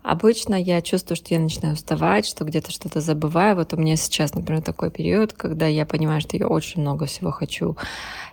Обычно 0.02 0.54
я 0.54 0.82
чувствую, 0.82 1.16
что 1.16 1.34
я 1.34 1.40
начинаю 1.40 1.74
уставать, 1.74 2.26
что 2.26 2.44
где-то 2.44 2.70
что-то 2.70 3.00
забываю. 3.00 3.56
Вот 3.56 3.72
у 3.72 3.76
меня 3.76 3.96
сейчас, 3.96 4.34
например, 4.34 4.62
такой 4.62 4.90
период, 4.90 5.32
когда 5.32 5.66
я 5.66 5.84
понимаю, 5.86 6.20
что 6.20 6.36
я 6.36 6.46
очень 6.46 6.80
много 6.80 7.06
всего 7.06 7.30
хочу 7.30 7.76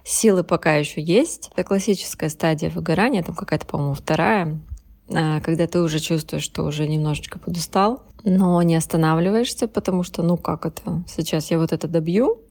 Силы 0.04 0.44
пока 0.44 0.76
еще 0.76 1.02
есть. 1.02 1.50
Это 1.54 1.64
классическая 1.64 2.30
стадия 2.30 2.70
выгорания, 2.70 3.24
там 3.24 3.36
какая-то, 3.36 3.66
по-моему, 3.66 3.94
вторая, 3.94 4.60
а, 5.10 5.40
когда 5.40 5.66
ты 5.66 5.80
уже 5.80 6.00
чувствуешь, 6.00 6.44
что 6.44 6.64
уже 6.64 6.88
немножечко 6.88 7.40
подустал, 7.40 8.04
но 8.26 8.62
не 8.64 8.76
останавливаешься, 8.76 9.68
потому 9.68 10.04
что, 10.04 10.22
ну 10.22 10.36
как 10.36 10.66
это, 10.66 11.04
сейчас 11.08 11.52
я 11.52 11.58
вот 11.58 11.72
это 11.72 11.88
добью, 11.88 12.42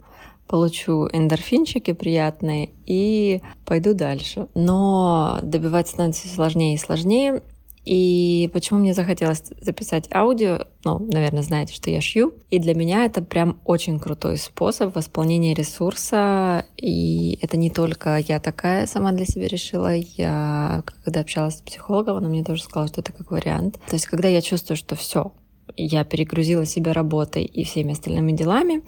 получу 0.49 1.09
эндорфинчики 1.13 1.93
приятные 1.93 2.71
и 2.87 3.43
пойду 3.67 3.93
дальше. 3.95 4.49
Но 4.55 5.39
добиваться 5.43 5.93
становится 5.95 6.29
сложнее 6.29 6.75
и 6.75 6.79
сложнее. 6.79 7.43
И 7.85 8.49
почему 8.53 8.79
мне 8.79 8.95
захотелось 8.95 9.43
записать 9.61 10.09
аудио? 10.13 10.67
Ну, 10.85 10.99
наверное, 11.01 11.43
знаете, 11.43 11.75
что 11.75 11.91
я 11.91 12.01
шью. 12.01 12.35
И 12.51 12.59
для 12.59 12.75
меня 12.75 13.05
это 13.05 13.23
прям 13.23 13.59
очень 13.65 13.99
крутой 13.99 14.37
способ 14.39 14.95
восполнения 14.95 15.55
ресурса. 15.55 16.65
И 16.77 17.39
это 17.43 17.57
не 17.57 17.71
только 17.71 18.19
я 18.19 18.39
такая 18.39 18.87
сама 18.87 19.13
для 19.13 19.27
себя 19.27 19.49
решила. 19.49 19.95
Я, 19.95 20.85
когда 21.05 21.21
общалась 21.21 21.59
с 21.59 21.63
психологом, 21.63 22.19
она 22.19 22.29
мне 22.29 22.45
тоже 22.45 22.63
сказала, 22.63 22.89
что 22.89 23.01
это 23.01 23.13
как 23.13 23.31
вариант. 23.31 23.81
То 23.89 23.95
есть, 23.95 24.07
когда 24.07 24.29
я 24.29 24.41
чувствую, 24.43 24.77
что 24.77 24.95
все, 24.95 25.33
я 25.77 26.05
перегрузила 26.05 26.67
себя 26.67 26.93
работой 26.93 27.45
и 27.45 27.65
всеми 27.65 27.93
остальными 27.93 28.33
делами, 28.33 28.83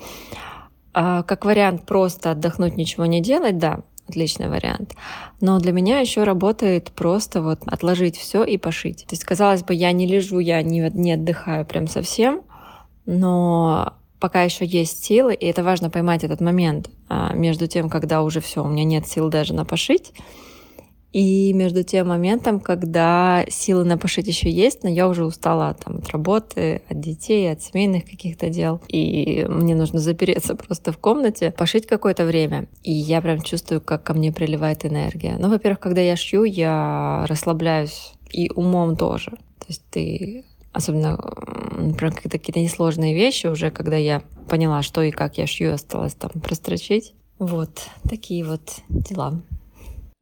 а, 0.92 1.24
как 1.24 1.44
вариант 1.44 1.86
просто 1.86 2.30
отдохнуть, 2.30 2.76
ничего 2.76 3.06
не 3.06 3.20
делать, 3.20 3.58
да, 3.58 3.80
отличный 4.08 4.48
вариант. 4.48 4.94
Но 5.40 5.58
для 5.58 5.72
меня 5.72 6.00
еще 6.00 6.24
работает 6.24 6.92
просто 6.92 7.42
вот 7.42 7.60
отложить 7.66 8.16
все 8.16 8.44
и 8.44 8.58
пошить. 8.58 9.04
То 9.06 9.12
есть, 9.12 9.24
казалось 9.24 9.62
бы, 9.62 9.74
я 9.74 9.92
не 9.92 10.06
лежу, 10.06 10.38
я 10.38 10.62
не, 10.62 10.90
не 10.92 11.12
отдыхаю 11.12 11.64
прям 11.64 11.86
совсем, 11.86 12.42
но 13.06 13.94
пока 14.20 14.42
еще 14.42 14.64
есть 14.64 15.04
силы, 15.04 15.34
и 15.34 15.46
это 15.46 15.62
важно 15.62 15.90
поймать 15.90 16.24
этот 16.24 16.40
момент 16.40 16.90
а, 17.08 17.34
между 17.34 17.66
тем, 17.66 17.90
когда 17.90 18.22
уже 18.22 18.40
все, 18.40 18.64
у 18.64 18.68
меня 18.68 18.84
нет 18.84 19.06
сил 19.06 19.28
даже 19.28 19.52
на 19.52 19.64
пошить, 19.64 20.12
и 21.14 21.52
между 21.52 21.84
тем 21.84 22.08
моментом, 22.08 22.58
когда 22.58 23.44
силы 23.48 23.84
на 23.84 23.96
пошить 23.96 24.26
еще 24.26 24.50
есть, 24.50 24.82
но 24.82 24.90
я 24.90 25.08
уже 25.08 25.24
устала 25.24 25.74
там, 25.74 25.98
от 25.98 26.10
работы, 26.10 26.82
от 26.88 27.00
детей, 27.00 27.52
от 27.52 27.62
семейных 27.62 28.04
каких-то 28.04 28.50
дел. 28.50 28.82
И 28.88 29.46
мне 29.48 29.76
нужно 29.76 30.00
запереться 30.00 30.56
просто 30.56 30.90
в 30.90 30.98
комнате, 30.98 31.52
пошить 31.52 31.86
какое-то 31.86 32.24
время. 32.24 32.66
И 32.82 32.90
я 32.90 33.22
прям 33.22 33.42
чувствую, 33.42 33.80
как 33.80 34.02
ко 34.02 34.12
мне 34.12 34.32
приливает 34.32 34.84
энергия. 34.84 35.36
Ну, 35.38 35.48
во-первых, 35.50 35.78
когда 35.78 36.00
я 36.00 36.16
шью, 36.16 36.42
я 36.42 37.24
расслабляюсь 37.28 38.14
и 38.32 38.50
умом 38.50 38.96
тоже. 38.96 39.30
То 39.30 39.66
есть 39.68 39.84
ты 39.90 40.44
особенно 40.72 41.16
про 41.96 42.10
какие-то 42.10 42.58
несложные 42.58 43.14
вещи 43.14 43.46
уже, 43.46 43.70
когда 43.70 43.96
я 43.96 44.24
поняла, 44.48 44.82
что 44.82 45.00
и 45.00 45.12
как 45.12 45.38
я 45.38 45.46
шью, 45.46 45.74
осталось 45.74 46.14
там 46.14 46.32
прострочить. 46.42 47.14
Вот 47.38 47.82
такие 48.08 48.44
вот 48.44 48.80
дела. 48.88 49.40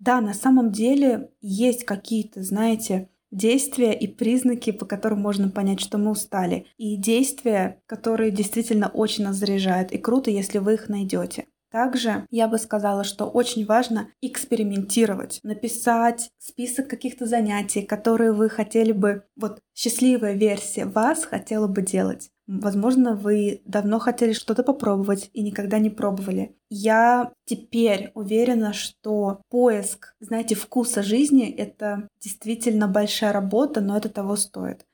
Да, 0.03 0.21
на 0.21 0.35
самом 0.35 0.73
деле 0.73 1.31
есть 1.41 1.85
какие-то, 1.85 2.43
знаете, 2.43 3.09
действия 3.31 3.93
и 3.93 4.09
признаки, 4.09 4.73
по 4.73 4.85
которым 4.85 5.21
можно 5.21 5.49
понять, 5.49 5.79
что 5.79 5.97
мы 5.97 6.11
устали. 6.11 6.67
И 6.77 6.97
действия, 6.97 7.81
которые 7.87 8.33
действительно 8.33 8.89
очень 8.89 9.23
нас 9.23 9.37
заряжают. 9.37 9.93
И 9.93 9.99
круто, 9.99 10.29
если 10.29 10.59
вы 10.59 10.75
их 10.75 10.89
найдете. 10.89 11.47
Также 11.71 12.27
я 12.31 12.49
бы 12.49 12.59
сказала, 12.59 13.05
что 13.05 13.27
очень 13.27 13.65
важно 13.65 14.09
экспериментировать, 14.21 15.39
написать 15.45 16.31
список 16.37 16.89
каких-то 16.89 17.25
занятий, 17.25 17.83
которые 17.83 18.33
вы 18.33 18.51
хотели 18.51 18.91
бы, 18.91 19.23
вот 19.37 19.61
счастливая 19.73 20.35
версия 20.35 20.85
вас 20.85 21.25
хотела 21.25 21.69
бы 21.69 21.81
делать. 21.81 22.29
Возможно, 22.61 23.15
вы 23.15 23.63
давно 23.65 23.99
хотели 23.99 24.33
что-то 24.33 24.63
попробовать 24.63 25.31
и 25.33 25.43
никогда 25.43 25.79
не 25.79 25.89
пробовали. 25.89 26.55
Я 26.69 27.33
теперь 27.47 28.11
уверена, 28.15 28.73
что 28.73 29.41
поиск, 29.49 30.15
знаете, 30.21 30.55
вкуса 30.55 31.03
жизни— 31.03 31.51
это 31.57 32.09
действительно 32.21 32.89
большая 32.89 33.33
работа, 33.33 33.81
но 33.81 33.97
это 33.97 34.09
того 34.09 34.37
стоит. 34.37 34.85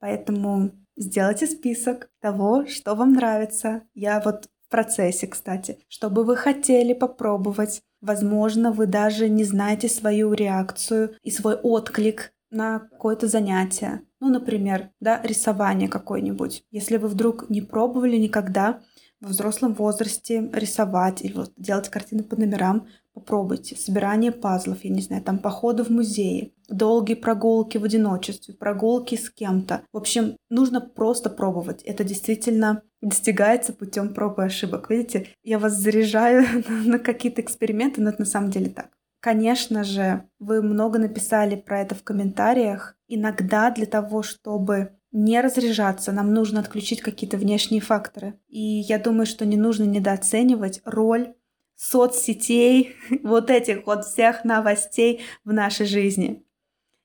Поэтому 0.00 0.70
сделайте 0.96 1.46
список 1.46 2.08
того, 2.20 2.66
что 2.66 2.94
вам 2.94 3.14
нравится. 3.14 3.82
Я 3.94 4.20
вот 4.24 4.48
в 4.66 4.70
процессе, 4.70 5.26
кстати, 5.26 5.78
что 5.88 6.10
бы 6.10 6.24
вы 6.24 6.36
хотели 6.36 6.92
попробовать. 6.92 7.82
Возможно, 8.00 8.70
вы 8.70 8.86
даже 8.86 9.28
не 9.28 9.42
знаете 9.42 9.88
свою 9.88 10.34
реакцию 10.34 11.16
и 11.22 11.30
свой 11.30 11.56
отклик 11.56 12.32
на 12.50 12.78
какое-то 12.78 13.26
занятие. 13.26 14.02
Ну, 14.20 14.28
например, 14.30 14.90
да, 15.00 15.20
рисование 15.22 15.88
какое-нибудь. 15.88 16.64
Если 16.70 16.96
вы 16.96 17.08
вдруг 17.08 17.48
не 17.50 17.60
пробовали 17.60 18.16
никогда 18.16 18.80
во 19.20 19.28
взрослом 19.28 19.74
возрасте 19.74 20.48
рисовать 20.52 21.24
или 21.24 21.32
вот 21.32 21.52
делать 21.56 21.88
картины 21.88 22.22
по 22.22 22.36
номерам, 22.36 22.86
попробуйте. 23.14 23.76
Собирание 23.76 24.30
пазлов, 24.30 24.84
я 24.84 24.90
не 24.90 25.00
знаю, 25.00 25.22
там 25.22 25.38
походы 25.38 25.82
в 25.82 25.90
музее, 25.90 26.52
долгие 26.68 27.14
прогулки 27.14 27.78
в 27.78 27.84
одиночестве, 27.84 28.54
прогулки 28.54 29.16
с 29.16 29.28
кем-то. 29.30 29.82
В 29.92 29.96
общем, 29.96 30.36
нужно 30.50 30.80
просто 30.80 31.30
пробовать. 31.30 31.82
Это 31.82 32.04
действительно 32.04 32.82
достигается 33.00 33.72
путем 33.72 34.14
проб 34.14 34.38
и 34.38 34.42
ошибок. 34.42 34.90
Видите, 34.90 35.28
я 35.42 35.58
вас 35.58 35.74
заряжаю 35.74 36.44
на 36.84 36.98
какие-то 36.98 37.40
эксперименты, 37.40 38.00
но 38.00 38.10
это 38.10 38.20
на 38.20 38.26
самом 38.26 38.50
деле 38.50 38.70
так. 38.70 38.97
Конечно 39.28 39.84
же, 39.84 40.26
вы 40.38 40.62
много 40.62 40.98
написали 40.98 41.54
про 41.54 41.82
это 41.82 41.94
в 41.94 42.02
комментариях. 42.02 42.96
Иногда 43.08 43.70
для 43.70 43.84
того, 43.84 44.22
чтобы 44.22 44.96
не 45.12 45.42
разряжаться, 45.42 46.12
нам 46.12 46.32
нужно 46.32 46.60
отключить 46.60 47.02
какие-то 47.02 47.36
внешние 47.36 47.82
факторы. 47.82 48.40
И 48.48 48.58
я 48.58 48.98
думаю, 48.98 49.26
что 49.26 49.44
не 49.44 49.58
нужно 49.58 49.84
недооценивать 49.84 50.80
роль 50.86 51.34
соцсетей, 51.76 52.96
вот 53.22 53.50
этих 53.50 53.84
вот 53.84 54.06
всех 54.06 54.44
новостей 54.44 55.20
в 55.44 55.52
нашей 55.52 55.84
жизни. 55.84 56.42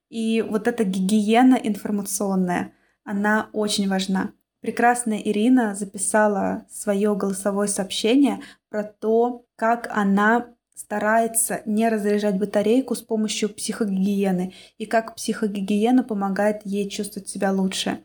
И 0.08 0.42
вот 0.42 0.70
эта 0.70 0.86
гигиена 0.86 1.56
информационная, 1.56 2.72
она 3.04 3.50
очень 3.52 3.90
важна. 3.90 4.32
Прекрасная 4.62 5.20
Ирина 5.20 5.76
записала 5.76 6.66
свое 6.72 7.18
голосовое 7.18 7.68
сообщение 7.68 8.40
про 8.70 8.86
то, 8.86 9.46
как 9.58 9.90
она 9.92 10.54
старается 10.76 11.62
не 11.66 11.88
разряжать 11.90 12.38
батарейку 12.38 12.96
с 12.96 13.02
помощью 13.02 13.50
психогигиены 13.50 14.54
и 14.78 14.86
как 14.86 15.16
психогигиена 15.16 16.04
помогает 16.04 16.62
ей 16.66 16.90
чувствовать 16.90 17.30
себя 17.30 17.52
лучше. 17.52 18.04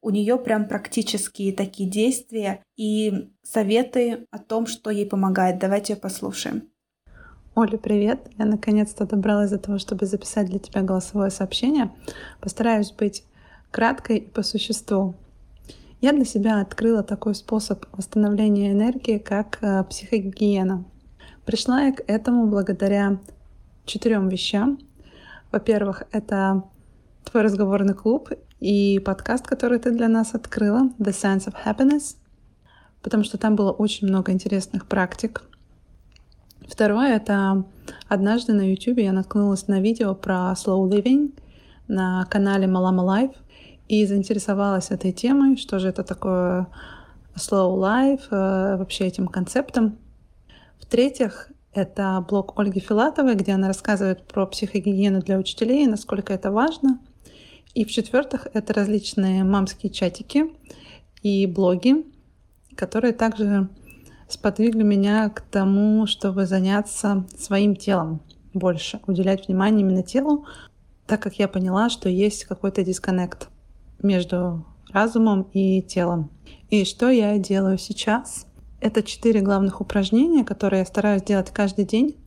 У 0.00 0.10
нее 0.10 0.36
прям 0.36 0.68
практические 0.68 1.52
такие 1.52 1.88
действия 1.88 2.62
и 2.76 3.30
советы 3.42 4.26
о 4.30 4.38
том, 4.38 4.66
что 4.66 4.90
ей 4.90 5.06
помогает. 5.06 5.58
Давайте 5.58 5.94
ее 5.94 5.98
послушаем. 5.98 6.68
Оля, 7.54 7.78
привет! 7.78 8.28
Я 8.36 8.44
наконец-то 8.44 9.06
добралась 9.06 9.50
до 9.50 9.58
того, 9.58 9.78
чтобы 9.78 10.06
записать 10.06 10.48
для 10.48 10.58
тебя 10.58 10.82
голосовое 10.82 11.30
сообщение. 11.30 11.90
Постараюсь 12.40 12.90
быть 12.90 13.24
краткой 13.70 14.18
и 14.18 14.28
по 14.28 14.42
существу. 14.42 15.14
Я 16.00 16.12
для 16.12 16.24
себя 16.24 16.60
открыла 16.60 17.02
такой 17.02 17.34
способ 17.34 17.86
восстановления 17.92 18.72
энергии, 18.72 19.18
как 19.18 19.58
э, 19.62 19.84
психогигиена. 19.84 20.84
Пришла 21.44 21.82
я 21.82 21.92
к 21.92 22.02
этому 22.06 22.46
благодаря 22.46 23.18
четырем 23.84 24.28
вещам. 24.28 24.78
Во-первых, 25.52 26.04
это 26.10 26.62
твой 27.24 27.42
разговорный 27.42 27.94
клуб 27.94 28.30
и 28.60 28.98
подкаст, 29.04 29.46
который 29.46 29.78
ты 29.78 29.90
для 29.90 30.08
нас 30.08 30.34
открыла, 30.34 30.90
The 30.98 31.10
Science 31.10 31.52
of 31.52 31.54
Happiness, 31.64 32.16
потому 33.02 33.24
что 33.24 33.36
там 33.36 33.56
было 33.56 33.72
очень 33.72 34.08
много 34.08 34.32
интересных 34.32 34.86
практик. 34.86 35.42
Второе— 36.66 37.16
это 37.16 37.64
однажды 38.08 38.54
на 38.54 38.62
YouTube 38.62 38.98
я 38.98 39.12
наткнулась 39.12 39.68
на 39.68 39.80
видео 39.80 40.14
про 40.14 40.54
slow 40.56 40.88
living 40.88 41.38
на 41.88 42.24
канале 42.30 42.66
Malama 42.66 43.04
Life 43.04 43.36
и 43.88 44.06
заинтересовалась 44.06 44.90
этой 44.90 45.12
темой, 45.12 45.58
что 45.58 45.78
же 45.78 45.88
это 45.88 46.04
такое 46.04 46.68
slow 47.36 47.76
life, 47.76 48.22
э, 48.30 48.76
вообще 48.78 49.04
этим 49.04 49.28
концептом. 49.28 49.98
В-третьих, 50.84 51.50
это 51.72 52.22
блог 52.28 52.58
Ольги 52.58 52.78
Филатовой, 52.78 53.36
где 53.36 53.52
она 53.52 53.68
рассказывает 53.68 54.28
про 54.28 54.46
психогигиену 54.46 55.22
для 55.22 55.38
учителей 55.38 55.84
и 55.84 55.88
насколько 55.88 56.34
это 56.34 56.52
важно. 56.52 57.00
И 57.72 57.86
в-четвертых, 57.86 58.48
это 58.52 58.74
различные 58.74 59.44
мамские 59.44 59.90
чатики 59.90 60.44
и 61.22 61.46
блоги, 61.46 62.04
которые 62.76 63.14
также 63.14 63.70
сподвигли 64.28 64.82
меня 64.82 65.30
к 65.30 65.40
тому, 65.40 66.06
чтобы 66.06 66.44
заняться 66.44 67.26
своим 67.34 67.76
телом 67.76 68.20
больше, 68.52 69.00
уделять 69.06 69.48
внимание 69.48 69.80
именно 69.80 70.02
телу, 70.02 70.44
так 71.06 71.22
как 71.22 71.38
я 71.38 71.48
поняла, 71.48 71.88
что 71.88 72.10
есть 72.10 72.44
какой-то 72.44 72.84
дисконнект 72.84 73.48
между 74.02 74.66
разумом 74.92 75.48
и 75.54 75.80
телом. 75.80 76.30
И 76.68 76.84
что 76.84 77.08
я 77.08 77.38
делаю 77.38 77.78
сейчас? 77.78 78.46
Это 78.84 79.02
четыре 79.02 79.40
главных 79.40 79.80
упражнения, 79.80 80.44
которые 80.44 80.80
я 80.80 80.84
стараюсь 80.84 81.22
делать 81.22 81.50
каждый 81.50 81.86
день 81.86 82.18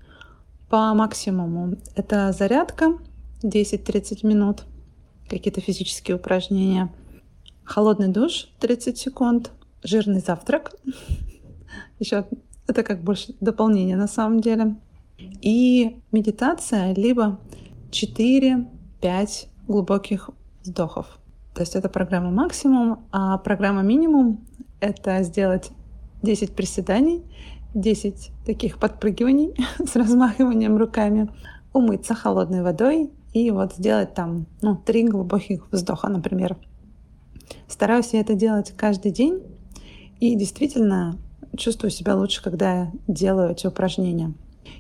по 0.70 0.92
максимуму. 0.96 1.78
Это 1.94 2.32
зарядка 2.32 2.98
10-30 3.44 4.26
минут, 4.26 4.64
какие-то 5.30 5.62
физические 5.62 6.18
упражнения, 6.18 6.92
холодный 7.64 8.08
душ 8.08 8.50
30 8.60 8.98
секунд, 8.98 9.52
жирный 9.84 10.20
завтрак. 10.20 10.74
Еще 12.00 12.26
это 12.66 12.82
как 12.82 13.04
больше 13.04 13.36
дополнение 13.40 13.96
на 13.96 14.08
самом 14.08 14.40
деле. 14.40 14.78
И 15.44 16.02
медитация, 16.12 16.92
либо 16.96 17.40
4-5 17.92 18.66
глубоких 19.68 20.32
вздохов. 20.64 21.20
То 21.54 21.62
есть 21.62 21.76
это 21.76 21.88
программа 21.88 22.32
максимум, 22.32 23.06
а 23.12 23.38
программа 23.38 23.84
минимум— 23.84 24.44
это 24.80 25.22
сделать 25.22 25.70
10 26.28 26.52
приседаний, 26.54 27.24
10 27.74 28.32
таких 28.46 28.80
подпрыгиваний 28.80 29.56
с 29.80 29.96
размахиванием 29.96 30.76
руками, 30.76 31.30
умыться 31.72 32.16
холодной 32.16 32.64
водой 32.64 33.10
и 33.34 33.50
вот 33.50 33.76
сделать 33.76 34.14
там, 34.14 34.46
ну, 34.62 34.76
три 34.76 35.08
глубоких 35.08 35.72
вздоха, 35.72 36.10
например. 36.10 36.58
Стараюсь 37.70 38.10
я 38.12 38.20
это 38.20 38.34
делать 38.34 38.74
каждый 38.76 39.12
день 39.12 39.42
и 40.20 40.36
действительно 40.36 41.18
чувствую 41.56 41.92
себя 41.92 42.14
лучше, 42.16 42.44
когда 42.44 42.74
я 42.74 42.92
делаю 43.08 43.52
эти 43.52 43.66
упражнения. 43.66 44.34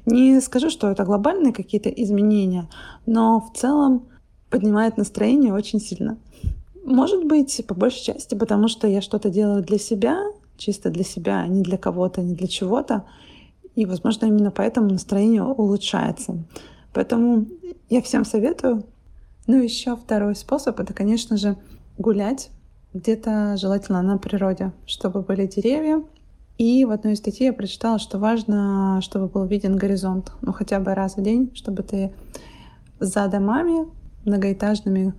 Не 0.05 0.41
скажу, 0.41 0.69
что 0.69 0.89
это 0.89 1.05
глобальные 1.05 1.53
какие-то 1.53 1.89
изменения, 1.89 2.67
но 3.05 3.39
в 3.39 3.57
целом 3.57 4.09
поднимает 4.49 4.97
настроение 4.97 5.53
очень 5.53 5.79
сильно. 5.79 6.17
Может 6.83 7.25
быть, 7.25 7.65
по 7.65 7.73
большей 7.73 8.03
части, 8.03 8.35
потому 8.35 8.67
что 8.67 8.85
я 8.85 9.01
что-то 9.01 9.29
делаю 9.29 9.63
для 9.63 9.77
себя, 9.77 10.21
чисто 10.57 10.89
для 10.89 11.03
себя, 11.03 11.39
а 11.39 11.47
не 11.47 11.61
для 11.61 11.77
кого-то, 11.77 12.21
не 12.21 12.35
для 12.35 12.47
чего-то. 12.47 13.05
И, 13.75 13.85
возможно, 13.85 14.25
именно 14.25 14.51
поэтому 14.51 14.89
настроение 14.89 15.43
улучшается. 15.43 16.43
Поэтому 16.93 17.45
я 17.89 18.01
всем 18.01 18.25
советую. 18.25 18.83
Ну, 19.45 19.61
еще 19.61 19.95
второй 19.95 20.35
способ— 20.35 20.79
это, 20.81 20.93
конечно 20.93 21.37
же, 21.37 21.57
гулять 21.97 22.49
где-то 22.93 23.55
желательно 23.57 24.01
на 24.01 24.17
природе, 24.17 24.71
чтобы 24.85 25.21
были 25.21 25.45
деревья. 25.45 26.03
И 26.57 26.85
в 26.85 26.91
одной 26.91 27.13
из 27.13 27.19
статей 27.19 27.47
я 27.47 27.53
прочитала, 27.53 27.99
что 27.99 28.17
важно, 28.17 28.99
чтобы 29.03 29.27
был 29.27 29.45
виден 29.45 29.75
горизонт, 29.75 30.31
ну 30.41 30.51
хотя 30.53 30.79
бы 30.79 30.95
раз 30.95 31.15
в 31.15 31.21
день, 31.21 31.51
чтобы 31.53 31.83
ты 31.83 32.11
за 32.99 33.27
домами 33.27 33.87
многоэтажными 34.25 35.13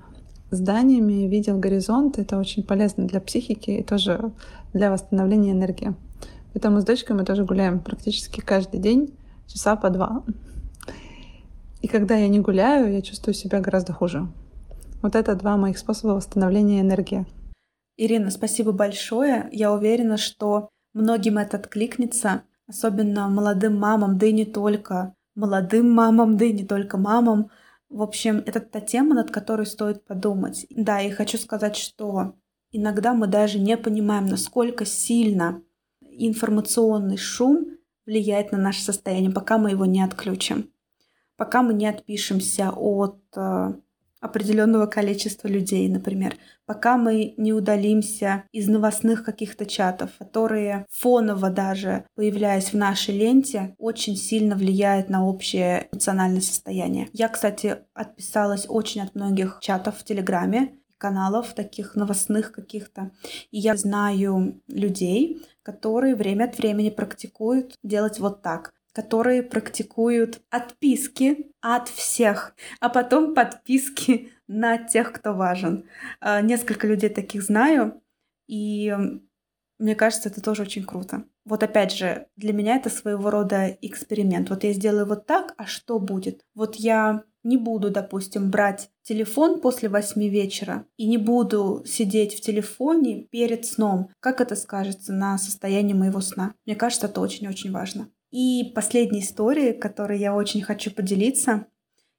зданиями 0.51 1.29
видел 1.29 1.59
горизонт. 1.59 2.19
Это 2.19 2.39
очень 2.39 2.63
полезно 2.65 3.07
для 3.07 3.21
психики 3.21 3.71
и 3.71 3.83
тоже 3.83 4.33
для 4.73 4.91
восстановления 4.91 5.53
энергии. 5.53 5.95
Поэтому 6.53 6.81
с 6.81 6.85
дочкой 6.85 7.17
мы 7.17 7.25
тоже 7.25 7.45
гуляем 7.45 7.81
практически 7.81 8.41
каждый 8.41 8.81
день, 8.81 9.15
часа 9.47 9.77
по 9.77 9.91
два. 9.91 10.25
И 11.81 11.89
когда 11.89 12.17
я 12.17 12.29
не 12.29 12.41
гуляю, 12.41 12.93
я 12.93 13.03
чувствую 13.03 13.35
себя 13.35 13.61
гораздо 13.61 13.93
хуже. 13.93 14.27
Вот 15.03 15.15
это 15.15 15.35
два 15.37 15.57
моих 15.57 15.79
способа 15.79 16.13
восстановления 16.13 16.81
энергии. 16.81 17.27
Ирина, 17.97 18.31
спасибо 18.31 18.73
большое. 18.73 19.49
Я 19.53 19.73
уверена, 19.73 20.17
что 20.17 20.69
многим 20.93 21.39
это 21.39 21.57
откликнется, 21.57 22.43
особенно 22.67 23.29
молодым 23.29 23.79
мамам, 23.79 24.19
да 24.19 24.27
и 24.27 24.33
не 24.33 24.45
только 24.45 25.15
молодым 25.35 25.91
мамам, 25.91 26.37
да 26.37 26.45
и 26.47 26.53
не 26.53 26.65
только 26.65 26.97
мамам, 26.97 27.51
в 27.89 28.03
общем, 28.03 28.43
это 28.45 28.61
та 28.61 28.81
тема, 28.81 29.15
над 29.15 29.31
которой 29.31 29.65
стоит 29.65 30.05
подумать. 30.05 30.67
Да, 30.71 31.01
и 31.01 31.11
хочу 31.11 31.39
сказать, 31.39 31.77
что 31.77 32.35
иногда 32.73 33.15
мы 33.15 33.27
даже 33.27 33.59
не 33.59 33.77
понимаем, 33.77 34.27
насколько 34.27 34.85
сильно 34.85 35.63
информационный 36.01 37.17
шум 37.17 37.79
влияет 38.07 38.53
на 38.53 38.59
наше 38.59 38.83
состояние, 38.83 39.31
пока 39.31 39.59
мы 39.59 39.71
его 39.71 39.85
не 39.85 40.03
отключим, 40.03 40.71
пока 41.37 41.63
мы 41.63 41.75
не 41.75 41.87
отпишемся 41.87 42.71
от 42.71 43.21
э, 43.37 43.73
определенного 44.21 44.87
количества 44.87 45.49
людей, 45.49 45.89
например, 45.89 46.37
пока 46.67 46.97
мы 46.97 47.35
не 47.37 47.53
удалимся 47.53 48.45
из 48.53 48.69
новостных 48.69 49.25
каких-то 49.25 49.67
чатов, 49.67 50.11
которые 50.19 50.87
фоново 50.91 51.51
даже, 51.51 52.05
появляясь 52.15 52.73
в 52.73 52.77
нашей 52.77 53.17
ленте, 53.17 53.75
очень 53.79 54.17
сильно 54.17 54.57
влияют 54.57 55.09
на 55.09 55.27
общее 55.27 55.89
эмоциональное 55.93 56.41
состояние. 56.41 57.09
Я, 57.13 57.29
кстати, 57.29 57.79
отписалась 57.95 58.67
очень 58.69 59.03
от 59.03 59.15
многих 59.15 59.59
чатов 59.61 59.99
в 59.99 60.05
Телеграме, 60.05 60.73
каналов 60.99 61.55
таких 61.55 61.95
новостных 61.95 62.53
каких-то. 62.53 63.11
И 63.51 63.59
я 63.59 63.77
знаю 63.77 64.61
людей, 64.69 65.43
которые 65.63 66.15
время 66.15 66.45
от 66.45 66.59
времени 66.59 66.91
практикуют 66.91 67.75
делать 67.83 68.19
вот 68.19 68.43
так 68.43 68.73
которые 68.99 69.45
практикуют 69.45 70.41
отписки 70.51 71.53
от 71.61 71.89
всех, 71.89 72.57
а 72.81 72.89
потом 72.89 73.33
подписки 73.33 74.33
на 74.49 74.77
тех, 74.77 75.13
кто 75.13 75.35
важен. 75.35 75.85
А, 76.21 76.41
несколько 76.41 76.89
людей 76.89 77.09
таких 77.09 77.45
знаю, 77.45 78.03
и 78.49 78.93
мне 79.79 79.95
кажется, 79.95 80.29
это 80.29 80.41
тоже 80.41 80.63
очень 80.63 80.85
круто. 80.85 81.25
Вот 81.45 81.63
опять 81.63 81.93
же, 81.93 82.27
для 82.37 82.53
меня 82.53 82.77
это 82.77 82.91
своего 82.91 83.31
рода 83.31 83.69
эксперимент. 83.81 84.51
Вот 84.51 84.65
я 84.65 84.73
сделаю 84.73 85.07
вот 85.07 85.27
так, 85.27 85.55
а 85.57 85.67
что 85.67 85.99
будет? 85.99 86.45
Вот 86.55 86.77
я 86.77 87.25
не 87.45 87.57
буду, 87.57 87.91
допустим, 87.91 88.51
брать 88.51 88.91
телефон 89.03 89.61
после 89.61 89.89
восьми 89.89 90.29
вечера 90.29 90.85
и 90.97 91.07
не 91.07 91.17
буду 91.17 91.83
сидеть 91.87 92.35
в 92.35 92.41
телефоне 92.41 93.23
перед 93.31 93.65
сном. 93.65 94.11
Как 94.21 94.41
это 94.41 94.57
скажется 94.57 95.13
на 95.13 95.39
состоянии 95.39 95.95
моего 95.95 96.21
сна? 96.21 96.55
Мне 96.67 96.77
кажется, 96.77 97.07
это 97.07 97.21
очень-очень 97.21 97.71
важно. 97.71 98.11
И 98.31 98.73
последняя 98.75 99.21
история, 99.21 99.73
которой 99.73 100.19
я 100.19 100.35
очень 100.35 100.61
хочу 100.61 100.91
поделиться, 100.91 101.67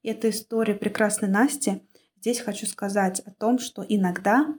это 0.01 0.29
история 0.29 0.73
прекрасной 0.73 1.29
Насти. 1.29 1.83
Здесь 2.17 2.39
хочу 2.39 2.65
сказать 2.65 3.19
о 3.21 3.31
том, 3.31 3.59
что 3.59 3.85
иногда 3.87 4.55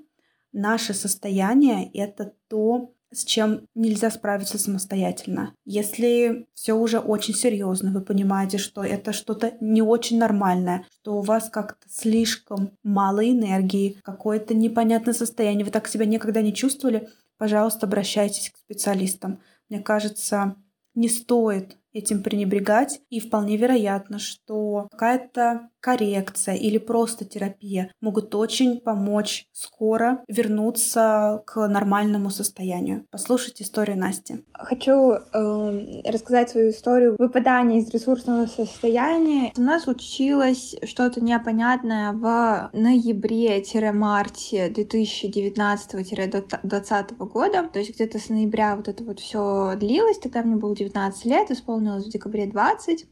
наше 0.53 0.95
состояние— 0.95 1.91
это 1.95 2.35
то, 2.49 2.93
с 3.13 3.25
чем 3.25 3.67
нельзя 3.75 4.11
справиться 4.11 4.59
самостоятельно. 4.59 5.55
Если 5.65 6.47
все 6.55 6.75
уже 6.75 6.99
очень 6.99 7.35
серьезно, 7.35 7.91
вы 7.91 8.03
понимаете, 8.03 8.59
что 8.59 8.85
это 8.85 9.13
что-то 9.13 9.55
не 9.61 9.83
очень 9.83 10.19
нормальное, 10.19 10.87
что 11.01 11.17
у 11.17 11.21
вас 11.21 11.49
как-то 11.51 11.89
слишком 11.89 12.71
мало 12.85 13.29
энергии, 13.29 13.99
какое-то 14.03 14.55
непонятное 14.55 15.15
состояние, 15.15 15.65
вы 15.65 15.73
так 15.73 15.89
себя 15.89 16.07
никогда 16.07 16.41
не 16.41 16.55
чувствовали, 16.55 17.09
пожалуйста, 17.37 17.87
обращайтесь 17.87 18.51
к 18.51 18.59
специалистам. 18.59 19.41
Мне 19.69 19.81
кажется, 19.81 20.57
не 20.95 21.09
стоит 21.09 21.77
этим 21.93 22.23
пренебрегать, 22.23 23.01
и 23.11 23.21
вполне 23.21 23.57
вероятно, 23.57 24.19
что 24.19 24.89
какая-то 24.91 25.71
коррекция 25.81 26.55
или 26.55 26.79
просто 26.79 27.25
терапия 27.25 27.91
могут 28.01 28.33
очень 28.35 28.81
помочь 28.81 29.47
скоро 29.53 30.23
вернуться 30.29 31.43
к 31.47 31.67
нормальному 31.67 32.31
состоянию. 32.31 33.05
Послушайте 33.11 33.65
историю 33.65 33.99
Насти. 33.99 34.45
Хочу 34.53 35.13
э, 35.13 36.03
рассказать 36.05 36.51
свою 36.51 36.71
историю 36.71 37.17
выпадания 37.19 37.81
из 37.81 37.91
ресурсного 37.91 38.47
состояния. 38.47 39.53
У 39.57 39.63
нас 39.63 39.83
случилось 39.85 40.77
что-то 40.85 41.23
непонятное 41.23 42.13
в 42.13 42.69
ноябре-марте 42.75 44.69
2019-2020 44.69 47.27
года. 47.27 47.71
То 47.73 47.79
есть 47.79 47.95
где-то 47.95 48.19
с 48.19 48.29
ноября 48.29 48.77
вот 48.77 48.89
это 48.89 49.03
вот 49.03 49.21
все 49.21 49.77
длилось. 49.77 50.19
Тогда 50.19 50.43
мне 50.43 50.57
было 50.57 50.77
19 50.77 51.25
лет, 51.25 51.51
исполнилось 51.51 51.80
в 51.81 52.09
декабре 52.09 52.47
20. 52.47 53.07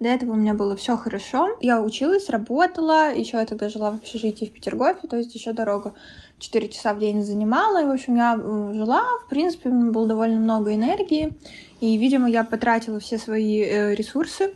До 0.00 0.08
этого 0.08 0.32
у 0.32 0.36
меня 0.36 0.54
было 0.54 0.76
все 0.76 0.96
хорошо. 0.96 1.56
Я 1.60 1.82
училась 1.82 2.28
работала, 2.28 3.14
еще 3.14 3.38
я 3.38 3.46
тогда 3.46 3.68
жила 3.68 3.90
в 3.90 3.96
общежитии 3.96 4.46
в 4.46 4.52
Петергофе, 4.52 5.06
то 5.08 5.16
есть 5.16 5.34
еще 5.34 5.52
дорога 5.52 5.94
4 6.38 6.68
часа 6.68 6.94
в 6.94 6.98
день 6.98 7.22
занимала, 7.22 7.82
и, 7.82 7.86
в 7.86 7.90
общем, 7.90 8.16
я 8.16 8.36
жила, 8.36 9.02
в 9.24 9.28
принципе, 9.28 9.68
у 9.68 9.72
меня 9.72 9.92
было 9.92 10.06
довольно 10.06 10.38
много 10.38 10.74
энергии, 10.74 11.32
и, 11.80 11.96
видимо, 11.96 12.28
я 12.28 12.44
потратила 12.44 12.98
все 13.00 13.18
свои 13.18 13.62
э, 13.62 13.94
ресурсы 13.94 14.54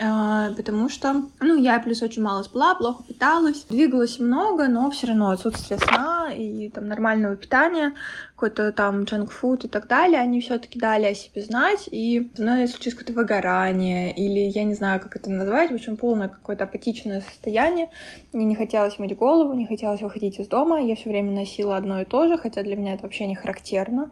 потому 0.00 0.88
что, 0.88 1.24
ну, 1.40 1.56
я 1.56 1.78
плюс 1.78 2.00
очень 2.00 2.22
мало 2.22 2.42
спала, 2.42 2.74
плохо 2.74 3.02
питалась, 3.06 3.66
двигалась 3.68 4.18
много, 4.18 4.66
но 4.66 4.90
все 4.90 5.08
равно 5.08 5.28
отсутствие 5.28 5.78
сна 5.78 6.32
и 6.32 6.70
там 6.70 6.88
нормального 6.88 7.36
питания, 7.36 7.92
какой-то 8.34 8.72
там 8.72 9.04
джанк-фуд 9.04 9.66
и 9.66 9.68
так 9.68 9.88
далее, 9.88 10.18
они 10.18 10.40
все-таки 10.40 10.78
дали 10.78 11.04
о 11.04 11.14
себе 11.14 11.42
знать, 11.42 11.86
и 11.90 12.30
со 12.34 12.40
мной 12.40 12.66
случилось 12.68 12.94
какое-то 12.94 13.12
выгорание, 13.12 14.10
или 14.14 14.48
я 14.48 14.64
не 14.64 14.72
знаю, 14.72 15.00
как 15.00 15.16
это 15.16 15.28
назвать, 15.28 15.70
в 15.70 15.74
общем, 15.74 15.98
полное 15.98 16.28
какое-то 16.28 16.64
апатичное 16.64 17.20
состояние, 17.20 17.90
мне 18.32 18.46
не 18.46 18.54
хотелось 18.54 18.98
мыть 18.98 19.14
голову, 19.14 19.52
не 19.52 19.66
хотелось 19.66 20.00
выходить 20.00 20.40
из 20.40 20.48
дома, 20.48 20.80
я 20.80 20.96
все 20.96 21.10
время 21.10 21.32
носила 21.32 21.76
одно 21.76 22.00
и 22.00 22.06
то 22.06 22.26
же, 22.26 22.38
хотя 22.38 22.62
для 22.62 22.74
меня 22.74 22.94
это 22.94 23.02
вообще 23.02 23.26
не 23.26 23.34
характерно. 23.34 24.10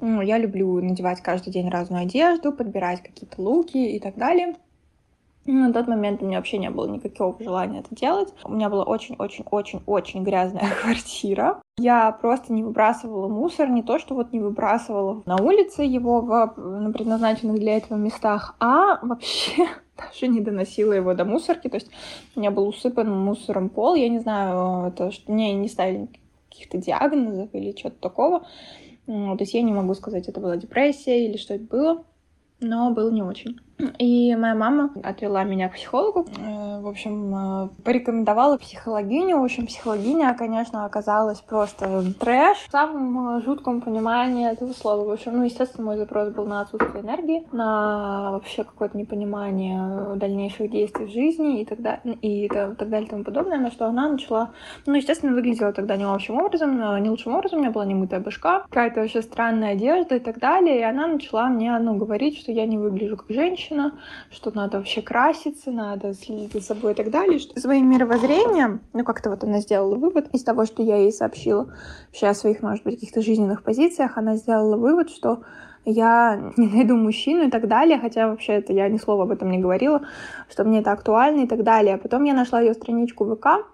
Я 0.00 0.38
люблю 0.38 0.80
надевать 0.80 1.20
каждый 1.20 1.52
день 1.52 1.68
разную 1.68 2.02
одежду, 2.02 2.52
подбирать 2.52 3.02
какие-то 3.02 3.40
луки 3.40 3.78
и 3.78 4.00
так 4.00 4.16
далее. 4.16 4.56
Ну, 5.46 5.66
на 5.66 5.72
тот 5.72 5.88
момент 5.88 6.22
у 6.22 6.26
меня 6.26 6.38
вообще 6.38 6.58
не 6.58 6.70
было 6.70 6.86
никакого 6.86 7.36
желания 7.42 7.80
это 7.80 7.94
делать. 7.94 8.32
У 8.44 8.52
меня 8.52 8.68
была 8.68 8.84
очень-очень-очень-очень 8.84 10.22
грязная 10.22 10.68
квартира. 10.82 11.60
Я 11.78 12.12
просто 12.12 12.52
не 12.52 12.62
выбрасывала 12.62 13.26
мусор, 13.26 13.70
не 13.70 13.82
то, 13.82 13.98
что 13.98 14.14
вот 14.14 14.32
не 14.32 14.40
выбрасывала 14.40 15.22
на 15.24 15.36
улице 15.36 15.82
его 15.82 16.20
в 16.20 16.54
на 16.56 16.92
предназначенных 16.92 17.58
для 17.58 17.78
этого 17.78 17.96
местах, 17.96 18.54
а 18.60 18.98
вообще 19.04 19.66
даже 19.96 20.28
не 20.28 20.40
доносила 20.40 20.92
его 20.92 21.14
до 21.14 21.24
мусорки. 21.24 21.68
То 21.68 21.76
есть 21.76 21.90
у 22.36 22.40
меня 22.40 22.50
был 22.50 22.68
усыпан 22.68 23.10
мусором 23.10 23.70
пол. 23.70 23.94
Я 23.94 24.08
не 24.08 24.18
знаю, 24.18 24.88
это 24.88 25.10
что 25.10 25.32
мне 25.32 25.54
не 25.54 25.68
ставили 25.68 26.08
каких-то 26.50 26.76
диагнозов 26.78 27.48
или 27.54 27.76
что-то 27.76 27.96
такого. 28.00 28.40
То 29.06 29.36
есть 29.38 29.54
я 29.54 29.62
не 29.62 29.72
могу 29.72 29.94
сказать, 29.94 30.28
это 30.28 30.40
была 30.40 30.56
депрессия 30.56 31.26
или 31.26 31.36
что 31.36 31.54
это 31.54 31.64
было, 31.64 32.04
но 32.60 32.90
было 32.90 33.10
не 33.10 33.22
очень. 33.22 33.58
И 33.98 34.34
моя 34.36 34.54
мама 34.54 34.90
отвела 35.02 35.44
меня 35.44 35.68
к 35.68 35.74
психологу. 35.74 36.26
Э, 36.38 36.80
в 36.80 36.88
общем, 36.88 37.34
э, 37.34 37.68
порекомендовала 37.84 38.56
психологиню. 38.58 39.38
В 39.38 39.44
общем, 39.44 39.66
психологиня, 39.66 40.34
конечно, 40.34 40.84
оказалась 40.84 41.40
просто 41.40 42.04
трэш 42.18 42.58
в 42.68 42.70
самом 42.70 43.38
э, 43.38 43.42
жутком 43.42 43.80
понимании 43.80 44.50
этого 44.50 44.72
слова. 44.72 45.04
В 45.04 45.10
общем, 45.10 45.36
ну, 45.36 45.44
естественно, 45.44 45.86
мой 45.86 45.96
запрос 45.96 46.30
был 46.30 46.46
на 46.46 46.62
отсутствие 46.62 47.02
энергии, 47.02 47.46
на 47.52 48.32
вообще 48.32 48.64
какое-то 48.64 48.96
непонимание 48.96 50.16
дальнейших 50.16 50.70
действий 50.70 51.06
в 51.06 51.10
жизни 51.10 51.62
и 51.62 51.64
так 51.64 51.80
далее, 51.80 52.14
и 52.22 52.48
так 52.48 52.88
далее 52.88 53.06
и 53.06 53.10
тому 53.10 53.24
подобное, 53.24 53.58
на 53.58 53.70
что 53.70 53.86
она 53.86 54.08
начала, 54.08 54.50
ну, 54.86 54.94
естественно, 54.94 55.34
выглядела 55.34 55.72
тогда 55.72 55.96
не 55.96 56.06
лучшим 56.06 56.38
образом, 56.38 57.02
не 57.02 57.10
лучшим 57.10 57.34
образом, 57.34 57.58
у 57.58 57.62
меня 57.62 57.70
была 57.70 57.84
немытая 57.84 58.20
башка, 58.20 58.60
какая-то 58.60 59.00
вообще 59.00 59.22
странная 59.22 59.72
одежда 59.72 60.16
и 60.16 60.20
так 60.20 60.38
далее, 60.38 60.80
и 60.80 60.82
она 60.82 61.06
начала 61.06 61.48
мне, 61.48 61.76
ну, 61.78 61.94
говорить, 61.96 62.38
что 62.38 62.52
я 62.52 62.66
не 62.66 62.78
выгляжу 62.78 63.16
как 63.16 63.30
женщина, 63.30 63.69
женщина, 63.70 63.92
что 64.30 64.50
надо 64.54 64.78
вообще 64.78 65.02
краситься, 65.02 65.70
надо 65.70 66.14
следить 66.14 66.52
за 66.52 66.60
собой 66.60 66.92
и 66.92 66.94
так 66.94 67.10
далее. 67.10 67.38
Что 67.38 67.58
своим 67.60 67.88
мировоззрением, 67.90 68.80
ну 68.92 69.04
как-то 69.04 69.30
вот 69.30 69.44
она 69.44 69.60
сделала 69.60 69.96
вывод 69.96 70.28
из 70.32 70.42
того, 70.42 70.66
что 70.66 70.82
я 70.82 70.96
ей 70.96 71.12
сообщила, 71.12 71.72
вообще 72.08 72.26
о 72.26 72.34
своих, 72.34 72.62
может 72.62 72.84
быть, 72.84 72.94
каких-то 72.94 73.22
жизненных 73.22 73.62
позициях, 73.62 74.18
она 74.18 74.36
сделала 74.36 74.76
вывод, 74.76 75.10
что 75.10 75.42
я 75.84 76.52
не 76.56 76.68
найду 76.68 76.96
мужчину 76.96 77.44
и 77.46 77.50
так 77.50 77.66
далее, 77.68 77.98
хотя 77.98 78.28
вообще 78.28 78.54
это 78.54 78.72
я 78.72 78.88
ни 78.88 78.98
слова 78.98 79.22
об 79.22 79.30
этом 79.30 79.50
не 79.50 79.58
говорила, 79.58 80.02
что 80.50 80.64
мне 80.64 80.80
это 80.80 80.92
актуально 80.92 81.44
и 81.44 81.46
так 81.46 81.62
далее. 81.62 81.96
Потом 81.96 82.24
я 82.24 82.34
нашла 82.34 82.60
ее 82.60 82.74
страничку 82.74 83.24
ВК, 83.24 83.66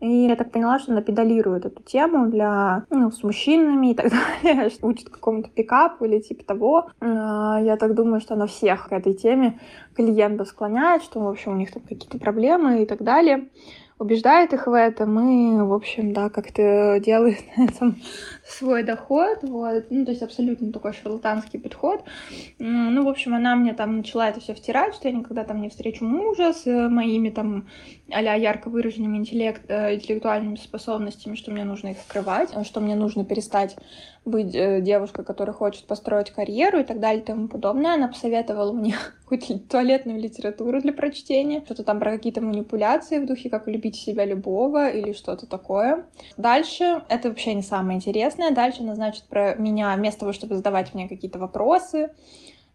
и 0.00 0.26
я 0.26 0.36
так 0.36 0.50
поняла, 0.50 0.78
что 0.78 0.92
она 0.92 1.02
педалирует 1.02 1.66
эту 1.66 1.82
тему 1.82 2.26
для, 2.26 2.84
ну, 2.90 3.10
с 3.10 3.22
мужчинами 3.22 3.92
и 3.92 3.94
так 3.94 4.10
далее, 4.42 4.70
что 4.70 4.86
учит 4.86 5.10
какому-то 5.10 5.50
пикапу 5.50 6.06
или 6.06 6.20
типа 6.20 6.44
того. 6.44 6.90
А, 7.00 7.60
я 7.62 7.76
так 7.76 7.94
думаю, 7.94 8.20
что 8.20 8.34
она 8.34 8.46
всех 8.46 8.88
к 8.88 8.92
этой 8.92 9.12
теме 9.12 9.60
клиентов 9.94 10.48
склоняет, 10.48 11.02
что, 11.02 11.20
в 11.20 11.28
общем, 11.28 11.52
у 11.52 11.56
них 11.56 11.70
там 11.70 11.82
какие-то 11.82 12.18
проблемы 12.18 12.82
и 12.82 12.86
так 12.86 13.02
далее 13.02 13.48
убеждает 14.00 14.54
их 14.54 14.66
в 14.66 14.72
этом 14.72 15.20
и, 15.20 15.60
в 15.62 15.74
общем, 15.74 16.14
да, 16.14 16.30
как-то 16.30 16.98
делает 17.04 17.44
на 17.56 17.64
этом 17.64 17.96
свой 18.50 18.82
доход, 18.82 19.38
вот, 19.42 19.86
ну, 19.90 20.04
то 20.04 20.10
есть 20.10 20.22
абсолютно 20.22 20.72
такой 20.72 20.92
шарлатанский 20.92 21.58
подход. 21.58 22.04
Ну, 22.58 23.04
в 23.04 23.08
общем, 23.08 23.34
она 23.34 23.54
мне 23.56 23.72
там 23.74 23.98
начала 23.98 24.28
это 24.28 24.40
все 24.40 24.54
втирать, 24.54 24.94
что 24.94 25.08
я 25.08 25.14
никогда 25.14 25.44
там 25.44 25.60
не 25.60 25.68
встречу 25.68 26.04
мужа 26.04 26.52
с 26.52 26.66
моими 26.66 27.30
там 27.30 27.66
а 28.12 28.20
ярко 28.20 28.68
выраженными 28.68 29.18
интеллект, 29.18 29.62
э, 29.68 29.94
интеллектуальными 29.94 30.56
способностями, 30.56 31.36
что 31.36 31.50
мне 31.50 31.64
нужно 31.64 31.88
их 31.88 31.98
скрывать, 31.98 32.50
что 32.66 32.80
мне 32.80 32.96
нужно 32.96 33.24
перестать 33.24 33.76
быть 34.24 34.54
э, 34.54 34.80
девушкой, 34.80 35.24
которая 35.24 35.54
хочет 35.54 35.86
построить 35.86 36.30
карьеру 36.30 36.80
и 36.80 36.84
так 36.84 37.00
далее 37.00 37.22
и 37.22 37.24
тому 37.24 37.48
подобное. 37.48 37.94
Она 37.94 38.08
посоветовала 38.08 38.72
мне 38.72 38.94
какую-то 39.22 39.58
туалетную 39.60 40.20
литературу 40.20 40.80
для 40.80 40.92
прочтения, 40.92 41.62
что-то 41.64 41.84
там 41.84 41.98
про 42.00 42.12
какие-то 42.12 42.40
манипуляции 42.40 43.18
в 43.18 43.26
духе, 43.26 43.48
как 43.48 43.66
любить 43.66 43.96
себя 43.96 44.24
любого 44.24 44.90
или 44.90 45.12
что-то 45.12 45.46
такое. 45.46 46.04
Дальше, 46.36 47.02
это 47.08 47.28
вообще 47.28 47.54
не 47.54 47.62
самое 47.62 47.96
интересное, 47.96 48.39
дальше 48.50 48.82
она, 48.82 48.94
значит, 48.94 49.24
про 49.24 49.54
меня, 49.54 49.94
вместо 49.94 50.20
того, 50.20 50.32
чтобы 50.32 50.56
задавать 50.56 50.94
мне 50.94 51.08
какие-то 51.08 51.38
вопросы, 51.38 52.10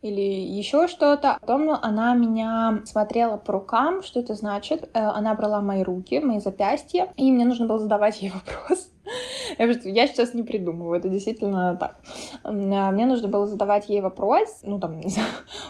или 0.05 0.21
еще 0.21 0.87
что-то. 0.87 1.37
Потом 1.41 1.71
она 1.81 2.13
меня 2.13 2.81
смотрела 2.85 3.37
по 3.37 3.53
рукам, 3.53 4.03
что 4.03 4.19
это 4.19 4.35
значит. 4.35 4.89
Э, 4.93 4.99
она 4.99 5.33
брала 5.33 5.61
мои 5.61 5.81
руки, 5.81 6.19
мои 6.19 6.39
запястья, 6.39 7.11
и 7.17 7.31
мне 7.31 7.43
нужно 7.43 7.65
было 7.65 7.79
задавать 7.79 8.21
ей 8.21 8.29
вопрос. 8.33 8.91
Я 9.57 10.07
сейчас 10.07 10.33
не 10.33 10.43
придумываю, 10.43 10.99
это 10.99 11.09
действительно 11.09 11.75
так. 11.75 11.97
А, 12.43 12.51
мне 12.51 13.05
нужно 13.05 13.27
было 13.27 13.47
задавать 13.47 13.89
ей 13.89 14.01
вопрос, 14.01 14.61
ну, 14.63 14.79
там, 14.79 14.99
не 14.99 15.09
знаю, 15.09 15.29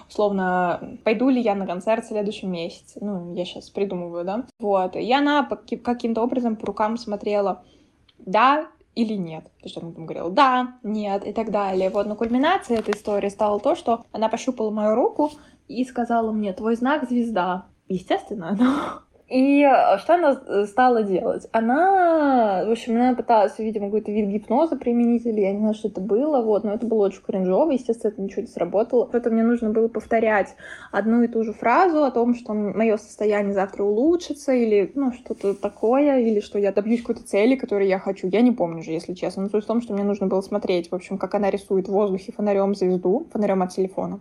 условно, 0.10 0.98
пойду 1.04 1.30
ли 1.30 1.42
я 1.42 1.56
на 1.56 1.66
концерт 1.66 2.04
в 2.04 2.10
следующем 2.10 2.52
месяце. 2.52 3.00
Ну, 3.02 3.34
я 3.36 3.46
сейчас 3.46 3.70
придумываю, 3.70 4.26
да. 4.26 4.46
Вот. 4.60 4.98
И 4.98 5.14
она 5.14 5.48
каким-то 5.84 6.22
образом 6.22 6.58
по 6.58 6.68
рукам 6.68 6.98
смотрела, 6.98 7.64
да 8.18 8.68
или 8.96 9.14
нет. 9.14 9.44
То 9.44 9.64
есть 9.64 9.78
он 9.78 9.94
там 9.94 10.06
говорил 10.06 10.30
да, 10.30 10.76
нет 10.84 11.26
и 11.26 11.34
так 11.34 11.52
далее. 11.52 11.90
Вот, 11.90 12.08
но 12.08 12.16
кульминацией 12.16 12.80
этой 12.80 12.96
истории 12.96 13.30
стало 13.30 13.60
то, 13.60 13.76
что 13.76 14.06
она 14.12 14.30
пощупала 14.30 14.72
мою 14.72 14.96
руку 14.96 15.32
и 15.68 15.84
сказала 15.84 16.32
мне, 16.32 16.54
твой 16.54 16.76
знак 16.76 17.08
звезда. 17.08 17.68
Естественно, 17.88 18.56
но 18.60 19.02
и 19.28 19.64
э, 19.64 19.98
что 19.98 20.14
она 20.14 20.40
э, 20.46 20.66
стала 20.66 21.02
делать? 21.02 21.48
Она, 21.52 22.64
в 22.66 22.72
общем, 22.72 22.96
она 22.96 23.16
пыталась, 23.16 23.58
видимо, 23.58 23.88
какой-то 23.88 24.12
вид 24.12 24.30
гипноза 24.30 24.76
применить, 24.76 25.26
или 25.26 25.42
я 25.42 25.52
не 25.52 25.60
знаю, 25.60 25.74
что 25.74 25.88
это 25.88 26.00
было, 26.00 26.42
вот, 26.42 26.64
но 26.64 26.74
это 26.74 26.86
было 26.86 27.08
очень 27.08 27.22
кринжово, 27.22 27.72
естественно, 27.72 28.12
это 28.12 28.22
ничего 28.22 28.44
не 28.44 28.48
сработало. 28.48 29.10
Это 29.14 29.32
мне 29.32 29.42
нужно 29.42 29.72
было 29.72 29.88
повторять 29.88 30.56
одну 30.92 31.24
и 31.24 31.28
ту 31.28 31.44
же 31.44 31.54
фразу 31.54 32.04
о 32.04 32.12
том, 32.12 32.36
что 32.36 32.54
мое 32.54 32.98
состояние 32.98 33.54
завтра 33.54 33.84
улучшится, 33.84 34.54
или, 34.54 34.92
ну, 34.94 35.12
что-то 35.12 35.56
такое, 35.56 36.20
или 36.20 36.40
что 36.40 36.60
я 36.60 36.72
добьюсь 36.72 37.02
какой-то 37.02 37.24
цели, 37.24 37.56
которую 37.56 37.88
я 37.88 37.98
хочу. 37.98 38.28
Я 38.28 38.42
не 38.42 38.52
помню 38.52 38.84
же, 38.84 38.92
если 38.92 39.16
честно. 39.16 39.44
Но 39.44 39.50
суть 39.50 39.64
в 39.64 39.68
том, 39.68 39.82
что 39.82 39.94
мне 39.94 40.04
нужно 40.04 40.28
было 40.28 40.42
смотреть, 40.42 40.92
в 40.92 40.96
общем, 40.96 41.18
как 41.18 41.34
она 41.34 41.50
рисует 41.50 41.88
в 41.88 41.92
воздухе 41.92 42.32
фонарем 42.32 42.76
звезду, 42.76 43.28
фонарем 43.32 43.64
от 43.64 43.72
телефона 43.72 44.20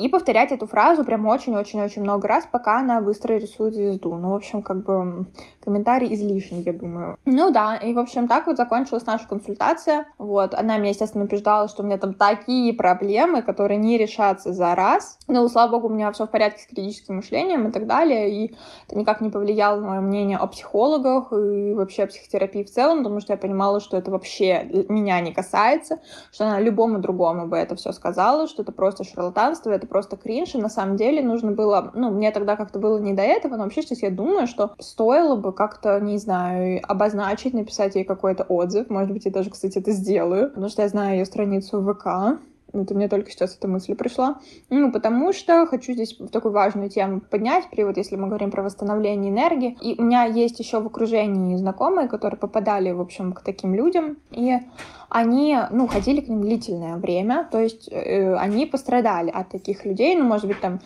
и 0.00 0.08
повторять 0.08 0.50
эту 0.50 0.66
фразу 0.66 1.04
прям 1.04 1.26
очень-очень-очень 1.26 2.02
много 2.02 2.26
раз, 2.26 2.48
пока 2.50 2.78
она 2.78 3.00
быстро 3.00 3.34
рисует 3.34 3.74
звезду. 3.74 4.14
Ну, 4.16 4.30
в 4.30 4.34
общем, 4.34 4.62
как 4.62 4.82
бы 4.82 5.26
комментарий 5.62 6.14
излишний, 6.14 6.62
я 6.62 6.72
думаю. 6.72 7.16
Ну 7.26 7.50
да, 7.50 7.76
и, 7.76 7.92
в 7.92 7.98
общем, 7.98 8.26
так 8.26 8.46
вот 8.46 8.56
закончилась 8.56 9.04
наша 9.04 9.28
консультация. 9.28 10.06
Вот, 10.16 10.54
она 10.54 10.78
меня, 10.78 10.90
естественно, 10.90 11.24
убеждала, 11.24 11.68
что 11.68 11.82
у 11.82 11.86
меня 11.86 11.98
там 11.98 12.14
такие 12.14 12.72
проблемы, 12.72 13.42
которые 13.42 13.76
не 13.76 13.98
решатся 13.98 14.52
за 14.52 14.74
раз. 14.74 15.18
Но, 15.28 15.46
слава 15.48 15.72
богу, 15.72 15.88
у 15.88 15.90
меня 15.90 16.10
все 16.12 16.26
в 16.26 16.30
порядке 16.30 16.62
с 16.62 16.66
критическим 16.66 17.16
мышлением 17.16 17.68
и 17.68 17.70
так 17.70 17.86
далее, 17.86 18.30
и 18.30 18.54
это 18.86 18.98
никак 18.98 19.20
не 19.20 19.28
повлияло 19.28 19.80
на 19.80 19.88
мое 19.88 20.00
мнение 20.00 20.38
о 20.38 20.46
психологах 20.46 21.32
и 21.32 21.74
вообще 21.74 22.04
о 22.04 22.06
психотерапии 22.06 22.64
в 22.64 22.70
целом, 22.70 22.98
потому 22.98 23.20
что 23.20 23.34
я 23.34 23.36
понимала, 23.36 23.80
что 23.80 23.96
это 23.96 24.10
вообще 24.10 24.64
меня 24.88 25.20
не 25.20 25.32
касается, 25.32 26.00
что 26.32 26.46
она 26.46 26.60
любому 26.60 27.00
другому 27.00 27.46
бы 27.46 27.56
это 27.56 27.76
все 27.76 27.92
сказала, 27.92 28.48
что 28.48 28.62
это 28.62 28.72
просто 28.72 29.04
шарлатанство, 29.04 29.70
это 29.70 29.86
просто 29.90 30.16
кринж, 30.16 30.54
и 30.54 30.58
на 30.58 30.70
самом 30.70 30.96
деле 30.96 31.22
нужно 31.22 31.52
было, 31.52 31.90
ну, 31.94 32.10
мне 32.10 32.30
тогда 32.30 32.56
как-то 32.56 32.78
было 32.78 32.98
не 32.98 33.12
до 33.12 33.22
этого, 33.22 33.56
но 33.56 33.64
вообще 33.64 33.82
сейчас 33.82 34.02
я 34.02 34.10
думаю, 34.10 34.46
что 34.46 34.72
стоило 34.78 35.36
бы 35.36 35.52
как-то, 35.52 36.00
не 36.00 36.16
знаю, 36.16 36.80
обозначить, 36.88 37.52
написать 37.52 37.96
ей 37.96 38.04
какой-то 38.04 38.44
отзыв, 38.44 38.88
может 38.88 39.12
быть, 39.12 39.26
я 39.26 39.30
даже, 39.30 39.50
кстати, 39.50 39.78
это 39.78 39.90
сделаю, 39.90 40.48
потому 40.48 40.68
что 40.68 40.82
я 40.82 40.88
знаю 40.88 41.18
ее 41.18 41.26
страницу 41.26 41.80
в 41.80 41.92
ВК, 41.92 42.40
это 42.72 42.94
мне 42.94 43.08
только 43.08 43.30
сейчас 43.30 43.56
эта 43.56 43.68
мысль 43.68 43.94
пришла. 43.94 44.38
Ну, 44.68 44.92
потому 44.92 45.32
что 45.32 45.66
хочу 45.66 45.92
здесь 45.92 46.16
такую 46.30 46.52
важную 46.52 46.88
тему 46.88 47.20
поднять, 47.20 47.68
при 47.70 47.84
вот 47.84 47.96
если 47.96 48.16
мы 48.16 48.28
говорим 48.28 48.50
про 48.50 48.62
восстановление 48.62 49.32
энергии. 49.32 49.76
И 49.80 50.00
у 50.00 50.04
меня 50.04 50.24
есть 50.24 50.60
еще 50.60 50.80
в 50.80 50.86
окружении 50.86 51.56
знакомые, 51.56 52.08
которые 52.08 52.38
попадали, 52.38 52.92
в 52.92 53.00
общем, 53.00 53.32
к 53.32 53.42
таким 53.42 53.74
людям. 53.74 54.18
И 54.30 54.58
они, 55.10 55.58
ну, 55.70 55.88
ходили 55.88 56.20
к 56.20 56.28
ним 56.28 56.40
длительное 56.40 56.96
время, 56.96 57.48
то 57.50 57.60
есть 57.60 57.88
э, 57.90 58.34
они 58.36 58.64
пострадали 58.64 59.30
от 59.30 59.48
таких 59.48 59.84
людей, 59.84 60.14
ну, 60.14 60.24
может 60.24 60.46
быть, 60.46 60.60
там 60.60 60.78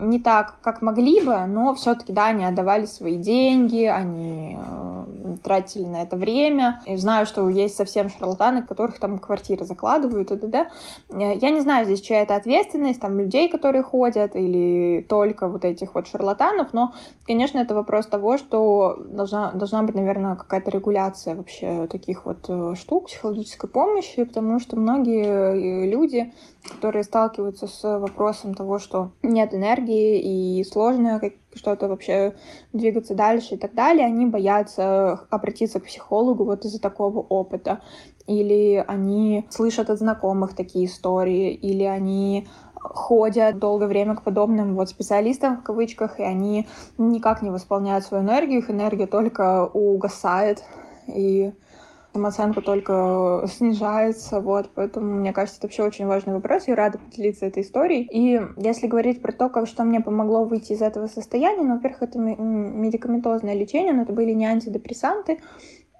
не 0.00 0.20
так, 0.20 0.54
как 0.62 0.82
могли 0.82 1.20
бы, 1.20 1.36
но 1.46 1.74
все-таки, 1.74 2.12
да, 2.12 2.26
они 2.26 2.44
отдавали 2.44 2.86
свои 2.86 3.16
деньги, 3.16 3.84
они 3.84 4.56
э, 4.56 5.36
тратили 5.42 5.84
на 5.84 6.02
это 6.02 6.16
время. 6.16 6.80
И 6.86 6.96
знаю, 6.96 7.26
что 7.26 7.48
есть 7.48 7.76
совсем 7.76 8.08
шарлатаны, 8.08 8.62
которых 8.62 9.00
там 9.00 9.18
квартиры 9.18 9.64
закладывают, 9.64 10.30
и 10.30 10.36
т.д. 10.36 10.68
Э, 11.10 11.34
я 11.34 11.50
не 11.50 11.60
знаю 11.60 11.86
здесь, 11.86 12.00
чья 12.00 12.22
это 12.22 12.36
ответственность, 12.36 13.00
там, 13.00 13.18
людей, 13.18 13.48
которые 13.48 13.82
ходят, 13.82 14.36
или 14.36 15.04
только 15.08 15.48
вот 15.48 15.64
этих 15.64 15.96
вот 15.96 16.06
шарлатанов, 16.06 16.72
но, 16.72 16.94
конечно, 17.26 17.58
это 17.58 17.74
вопрос 17.74 18.06
того, 18.06 18.38
что 18.38 19.02
должна, 19.08 19.50
должна 19.50 19.82
быть, 19.82 19.96
наверное, 19.96 20.36
какая-то 20.36 20.70
регуляция 20.70 21.34
вообще 21.34 21.88
таких 21.88 22.26
вот 22.26 22.44
э, 22.48 22.74
штук 22.76 23.06
психологических 23.06 23.55
психологической 23.56 23.70
помощи, 23.70 24.24
потому 24.24 24.60
что 24.60 24.76
многие 24.76 25.24
э, 25.24 25.86
люди, 25.86 26.32
которые 26.68 27.04
сталкиваются 27.04 27.66
с 27.66 27.98
вопросом 27.98 28.54
того, 28.54 28.78
что 28.78 29.10
нет 29.22 29.54
энергии 29.54 30.58
и 30.58 30.64
сложно 30.64 31.20
что-то 31.54 31.88
вообще 31.88 32.34
двигаться 32.72 33.14
дальше 33.14 33.54
и 33.54 33.58
так 33.58 33.74
далее, 33.74 34.06
они 34.06 34.26
боятся 34.26 35.20
обратиться 35.30 35.80
к 35.80 35.84
психологу 35.84 36.44
вот 36.44 36.64
из-за 36.64 36.80
такого 36.80 37.20
опыта. 37.20 37.80
Или 38.26 38.84
они 38.86 39.46
слышат 39.50 39.88
от 39.88 39.98
знакомых 39.98 40.54
такие 40.54 40.86
истории, 40.86 41.54
или 41.54 41.84
они 41.84 42.46
ходят 42.74 43.58
долгое 43.58 43.86
время 43.86 44.16
к 44.16 44.22
подобным 44.22 44.74
вот 44.74 44.88
специалистам 44.88 45.58
в 45.58 45.62
кавычках, 45.62 46.20
и 46.20 46.22
они 46.22 46.66
никак 46.98 47.42
не 47.42 47.50
восполняют 47.50 48.04
свою 48.04 48.24
энергию, 48.24 48.58
их 48.58 48.70
энергия 48.70 49.06
только 49.06 49.64
угасает, 49.66 50.64
и 51.06 51.52
самооценка 52.16 52.62
только 52.62 53.44
снижается, 53.46 54.40
вот, 54.40 54.70
поэтому, 54.74 55.16
мне 55.16 55.32
кажется, 55.32 55.58
это 55.58 55.66
вообще 55.66 55.82
очень 55.82 56.06
важный 56.06 56.32
вопрос, 56.32 56.66
я 56.66 56.74
рада 56.74 56.98
поделиться 56.98 57.44
этой 57.44 57.62
историей. 57.62 58.08
И 58.10 58.40
если 58.56 58.86
говорить 58.86 59.20
про 59.20 59.32
то, 59.32 59.50
как 59.50 59.66
что 59.66 59.84
мне 59.84 60.00
помогло 60.00 60.44
выйти 60.44 60.72
из 60.72 60.80
этого 60.80 61.08
состояния, 61.08 61.62
ну, 61.62 61.74
во-первых, 61.74 62.02
это 62.02 62.18
медикаментозное 62.18 63.54
лечение, 63.54 63.92
но 63.92 64.02
это 64.02 64.12
были 64.12 64.32
не 64.32 64.46
антидепрессанты, 64.46 65.40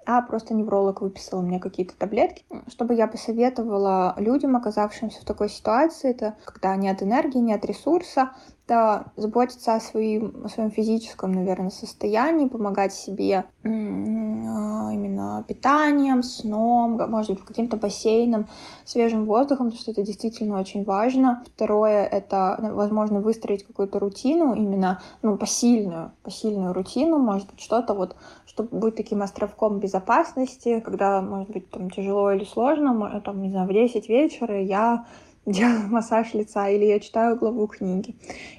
а 0.07 0.21
просто 0.21 0.53
невролог 0.53 1.01
выписал 1.01 1.41
мне 1.41 1.59
какие-то 1.59 1.95
таблетки, 1.95 2.43
чтобы 2.67 2.95
я 2.95 3.07
посоветовала 3.07 4.15
людям, 4.17 4.55
оказавшимся 4.55 5.21
в 5.21 5.25
такой 5.25 5.49
ситуации, 5.49 6.11
это 6.11 6.35
когда 6.45 6.75
нет 6.77 7.03
энергии, 7.03 7.39
нет 7.39 7.63
ресурса, 7.65 8.31
да, 8.67 9.05
заботиться 9.15 9.75
о, 9.75 9.79
своим, 9.79 10.41
о 10.43 10.49
своем 10.49 10.71
физическом, 10.71 11.31
наверное, 11.31 11.69
состоянии, 11.69 12.47
помогать 12.47 12.93
себе 12.93 13.45
именно 13.63 15.43
питанием, 15.47 16.21
сном, 16.23 16.99
может 17.09 17.31
быть, 17.31 17.45
каким-то 17.45 17.77
бассейном, 17.77 18.47
свежим 18.85 19.25
воздухом, 19.25 19.67
потому 19.67 19.81
что 19.81 19.91
это 19.91 20.03
действительно 20.03 20.59
очень 20.59 20.83
важно. 20.83 21.43
Второе— 21.55 22.05
это, 22.11 22.57
возможно, 22.73 23.21
выстроить 23.21 23.65
какую-то 23.65 23.99
рутину, 23.99 24.53
именно, 24.53 25.01
ну, 25.21 25.37
посильную, 25.37 26.11
посильную 26.23 26.73
рутину, 26.73 27.17
может 27.19 27.49
быть, 27.49 27.61
что-то 27.61 27.93
вот, 27.93 28.15
чтобы 28.45 28.77
быть 28.77 28.95
таким 28.95 29.21
островком 29.21 29.79
безопасности, 29.79 30.81
когда, 30.81 31.21
может 31.21 31.51
быть, 31.51 31.69
там 31.69 31.89
тяжело 31.89 32.31
или 32.31 32.43
сложно, 32.43 33.21
там, 33.23 33.41
не 33.41 33.49
знаю, 33.49 33.67
в 33.67 33.73
10 33.73 34.09
вечера 34.09 34.61
я 34.61 35.05
делаю 35.51 35.87
массаж 35.87 36.33
лица 36.33 36.67
или 36.67 36.85
я 36.85 36.99
читаю 36.99 37.37
главу 37.37 37.67
книги. 37.67 38.15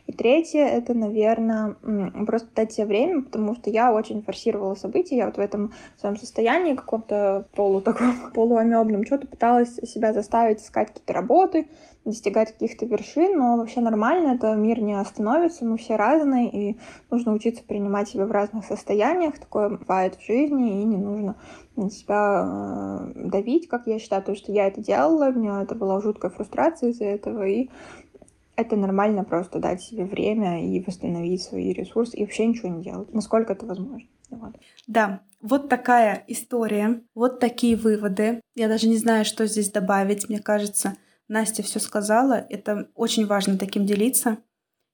И 0.06 0.12
третье— 0.12 0.60
это, 0.66 0.94
наверное, 0.94 1.76
просто 2.26 2.48
дать 2.54 2.72
себе 2.72 2.86
время, 2.86 3.22
потому 3.22 3.54
что 3.54 3.68
я 3.68 3.92
очень 3.92 4.22
форсировала 4.22 4.74
события, 4.74 5.18
я 5.18 5.26
вот 5.26 5.36
в 5.36 5.40
этом 5.40 5.74
своем 5.98 6.16
состоянии 6.16 6.74
каком-то 6.74 7.46
полу 7.54 7.82
таком 7.82 8.30
полуамебном 8.34 9.04
что-то 9.04 9.26
пыталась 9.26 9.74
себя 9.74 10.14
заставить 10.14 10.62
искать 10.62 10.88
какие-то 10.88 11.12
работы, 11.12 11.68
достигать 12.04 12.52
каких-то 12.52 12.86
вершин, 12.86 13.36
но 13.36 13.56
вообще 13.56 13.80
нормально, 13.80 14.34
это 14.34 14.54
мир 14.54 14.80
не 14.80 14.94
остановится, 14.94 15.64
мы 15.64 15.76
все 15.76 15.96
разные, 15.96 16.50
и 16.50 16.78
нужно 17.10 17.32
учиться 17.32 17.62
принимать 17.62 18.08
себя 18.08 18.26
в 18.26 18.30
разных 18.30 18.64
состояниях, 18.64 19.38
такое 19.38 19.68
бывает 19.68 20.16
в 20.16 20.24
жизни, 20.24 20.82
и 20.82 20.84
не 20.84 20.96
нужно 20.96 21.36
на 21.76 21.90
себя 21.90 22.44
э, 22.44 23.28
давить, 23.28 23.68
как 23.68 23.86
я 23.86 23.98
считаю, 23.98 24.22
потому 24.22 24.36
что 24.36 24.52
я 24.52 24.66
это 24.66 24.80
делала, 24.80 25.28
у 25.28 25.32
меня 25.32 25.62
это 25.62 25.74
была 25.74 26.00
жуткая 26.00 26.30
фрустрация 26.30 26.90
из-за 26.90 27.04
этого, 27.04 27.46
и 27.46 27.68
это 28.56 28.74
нормально 28.74 29.22
просто 29.22 29.60
дать 29.60 29.82
себе 29.82 30.04
время 30.04 30.66
и 30.66 30.80
восстановить 30.80 31.42
свои 31.42 31.72
ресурсы 31.72 32.16
и 32.16 32.24
вообще 32.24 32.46
ничего 32.46 32.68
не 32.68 32.82
делать, 32.82 33.12
насколько 33.14 33.52
это 33.52 33.66
возможно. 33.66 34.08
Да, 34.86 35.20
вот 35.40 35.68
такая 35.68 36.24
история, 36.26 37.02
вот 37.14 37.38
такие 37.38 37.76
выводы. 37.76 38.40
Я 38.56 38.68
даже 38.68 38.88
не 38.88 38.96
знаю, 38.96 39.24
что 39.24 39.46
здесь 39.46 39.70
добавить. 39.70 40.28
Мне 40.28 40.40
кажется, 40.40 40.96
Настя 41.28 41.62
все 41.62 41.78
сказала. 41.78 42.34
Это 42.48 42.88
очень 42.94 43.26
важно 43.26 43.58
таким 43.58 43.86
делиться. 43.86 44.38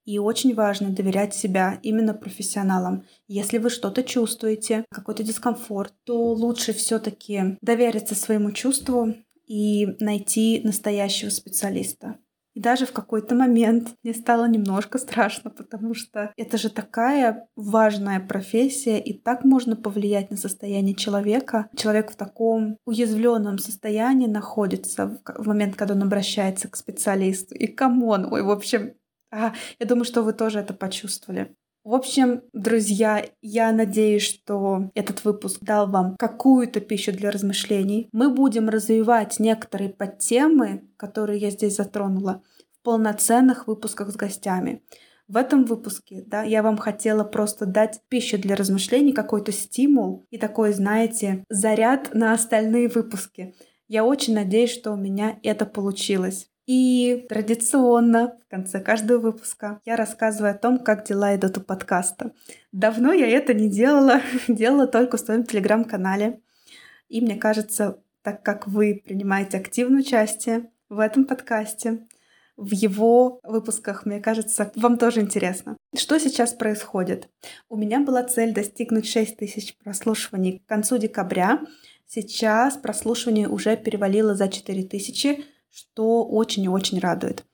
И 0.04 0.18
очень 0.18 0.54
важно 0.54 0.90
доверять 0.90 1.34
себя 1.34 1.78
именно 1.82 2.12
профессионалам. 2.12 3.04
Если 3.26 3.56
вы 3.56 3.70
что-то 3.70 4.02
чувствуете, 4.02 4.84
какой-то 4.90 5.22
дискомфорт, 5.22 5.94
то 6.04 6.32
лучше 6.34 6.74
все-таки 6.74 7.56
довериться 7.62 8.14
своему 8.14 8.52
чувству 8.52 9.14
и 9.46 9.96
найти 10.00 10.60
настоящего 10.62 11.30
специалиста. 11.30 12.18
И 12.54 12.60
даже 12.60 12.86
в 12.86 12.92
какой-то 12.92 13.34
момент 13.34 13.94
мне 14.02 14.14
стало 14.14 14.48
немножко 14.48 14.98
страшно, 14.98 15.50
потому 15.50 15.94
что 15.94 16.32
это 16.36 16.56
же 16.56 16.70
такая 16.70 17.48
важная 17.56 18.20
профессия, 18.20 19.00
и 19.00 19.12
так 19.12 19.44
можно 19.44 19.76
повлиять 19.76 20.30
на 20.30 20.36
состояние 20.36 20.94
человека. 20.94 21.68
Человек 21.76 22.12
в 22.12 22.16
таком 22.16 22.78
уязвленном 22.86 23.58
состоянии 23.58 24.26
находится 24.26 25.20
в 25.24 25.46
момент, 25.46 25.76
когда 25.76 25.94
он 25.94 26.02
обращается 26.02 26.68
к 26.68 26.76
специалисту. 26.76 27.54
И 27.54 27.66
come 27.66 28.04
on, 28.04 28.32
ой, 28.32 28.42
в 28.42 28.50
общем, 28.50 28.94
а, 29.32 29.52
я 29.80 29.86
думаю, 29.86 30.04
что 30.04 30.22
вы 30.22 30.32
тоже 30.32 30.60
это 30.60 30.74
почувствовали. 30.74 31.54
В 31.84 31.92
общем, 31.92 32.40
друзья, 32.54 33.26
я 33.42 33.70
надеюсь, 33.70 34.22
что 34.22 34.90
этот 34.94 35.22
выпуск 35.22 35.58
дал 35.60 35.86
вам 35.86 36.16
какую-то 36.16 36.80
пищу 36.80 37.12
для 37.12 37.30
размышлений. 37.30 38.08
Мы 38.10 38.30
будем 38.30 38.70
развивать 38.70 39.38
некоторые 39.38 39.90
подтемы, 39.90 40.88
которые 40.96 41.38
я 41.38 41.50
здесь 41.50 41.76
затронула, 41.76 42.42
в 42.72 42.82
полноценных 42.82 43.66
выпусках 43.66 44.10
с 44.10 44.16
гостями. 44.16 44.82
В 45.28 45.36
этом 45.36 45.66
выпуске, 45.66 46.24
да, 46.26 46.42
я 46.42 46.62
вам 46.62 46.78
хотела 46.78 47.22
просто 47.22 47.66
дать 47.66 48.00
пищу 48.08 48.38
для 48.38 48.56
размышлений, 48.56 49.12
какой-то 49.12 49.52
стимул 49.52 50.24
и 50.30 50.38
такой, 50.38 50.72
знаете, 50.72 51.44
заряд 51.50 52.14
на 52.14 52.32
остальные 52.32 52.88
выпуски. 52.88 53.54
Я 53.88 54.06
очень 54.06 54.34
надеюсь, 54.34 54.72
что 54.72 54.92
у 54.92 54.96
меня 54.96 55.38
это 55.42 55.66
получилось. 55.66 56.48
И 56.66 57.26
традиционно 57.28 58.38
в 58.46 58.50
конце 58.50 58.80
каждого 58.80 59.20
выпуска 59.20 59.80
я 59.84 59.96
рассказываю 59.96 60.52
о 60.52 60.58
том, 60.58 60.78
как 60.78 61.04
дела 61.04 61.36
идут 61.36 61.58
у 61.58 61.60
подкаста. 61.60 62.32
Давно 62.72 63.12
я 63.12 63.28
это 63.28 63.52
не 63.52 63.68
делала, 63.68 64.22
делала 64.48 64.86
только 64.86 65.16
в 65.16 65.20
своем 65.20 65.44
телеграм-канале. 65.44 66.40
И 67.08 67.20
мне 67.20 67.36
кажется, 67.36 67.98
так 68.22 68.42
как 68.42 68.66
вы 68.66 69.02
принимаете 69.04 69.58
активное 69.58 70.00
участие 70.00 70.70
в 70.88 70.98
этом 70.98 71.26
подкасте, 71.26 72.06
в 72.56 72.72
его 72.72 73.40
выпусках, 73.42 74.06
мне 74.06 74.20
кажется, 74.20 74.70
вам 74.76 74.96
тоже 74.96 75.20
интересно. 75.20 75.76
Что 75.94 76.18
сейчас 76.18 76.52
происходит? 76.52 77.28
У 77.68 77.76
меня 77.76 78.00
была 78.00 78.22
цель 78.22 78.54
достигнуть 78.54 79.06
6 79.08 79.36
тысяч 79.36 79.76
прослушиваний 79.82 80.60
к 80.60 80.68
концу 80.68 80.98
декабря. 80.98 81.60
Сейчас 82.06 82.76
прослушивание 82.76 83.48
уже 83.48 83.76
перевалило 83.76 84.34
за 84.34 84.48
4 84.48 84.84
тысячи, 84.84 85.44
что 85.74 86.24
очень 86.24 86.64
и 86.64 86.68
очень 86.68 87.00
радует. 87.00 87.44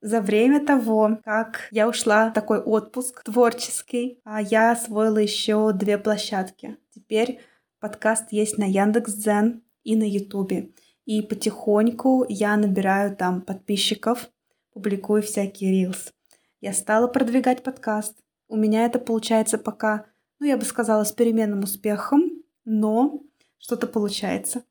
За 0.00 0.20
время 0.20 0.64
того, 0.64 1.18
как 1.24 1.68
я 1.70 1.88
ушла 1.88 2.30
в 2.30 2.32
такой 2.32 2.60
отпуск 2.60 3.24
творческий, 3.24 4.20
а 4.24 4.40
я 4.40 4.72
освоила 4.72 5.18
еще 5.18 5.72
две 5.72 5.98
площадки. 5.98 6.78
Теперь 6.94 7.40
подкаст 7.80 8.32
есть 8.32 8.58
на 8.58 8.64
Яндекс.Дзен 8.64 9.62
и 9.82 9.96
на 9.96 10.04
Ютубе. 10.04 10.70
И 11.04 11.20
потихоньку 11.20 12.24
я 12.28 12.56
набираю 12.56 13.16
там 13.16 13.42
подписчиков, 13.42 14.30
публикую 14.72 15.22
всякие 15.22 15.72
рилс. 15.72 16.12
Я 16.60 16.72
стала 16.72 17.08
продвигать 17.08 17.62
подкаст. 17.62 18.16
У 18.48 18.56
меня 18.56 18.86
это 18.86 18.98
получается 18.98 19.58
пока, 19.58 20.06
ну, 20.38 20.46
я 20.46 20.56
бы 20.56 20.64
сказала, 20.64 21.04
с 21.04 21.12
переменным 21.12 21.64
успехом, 21.64 22.42
но 22.64 23.20
что-то 23.58 23.86
получается. 23.86 24.62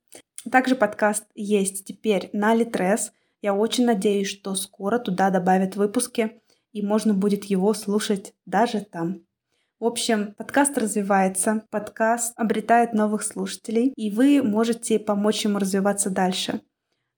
Также 0.52 0.76
подкаст 0.76 1.26
есть 1.36 1.86
теперь 1.86 2.30
на 2.34 2.54
Литрес. 2.54 3.12
Я 3.42 3.54
очень 3.54 3.86
надеюсь, 3.86 4.28
что 4.28 4.56
скоро 4.56 5.00
туда 5.00 5.30
добавят 5.30 5.76
выпуски, 5.76 6.42
и 6.72 6.82
можно 6.82 7.14
будет 7.14 7.46
его 7.46 7.74
слушать 7.74 8.34
даже 8.46 8.82
там. 8.82 9.22
В 9.80 9.86
общем, 9.86 10.34
подкаст 10.34 10.78
развивается, 10.78 11.64
подкаст 11.70 12.34
обретает 12.36 12.94
новых 12.94 13.24
слушателей, 13.24 13.94
и 13.96 14.10
вы 14.10 14.42
можете 14.42 14.98
помочь 15.00 15.44
ему 15.44 15.60
развиваться 15.60 16.10
дальше. 16.10 16.62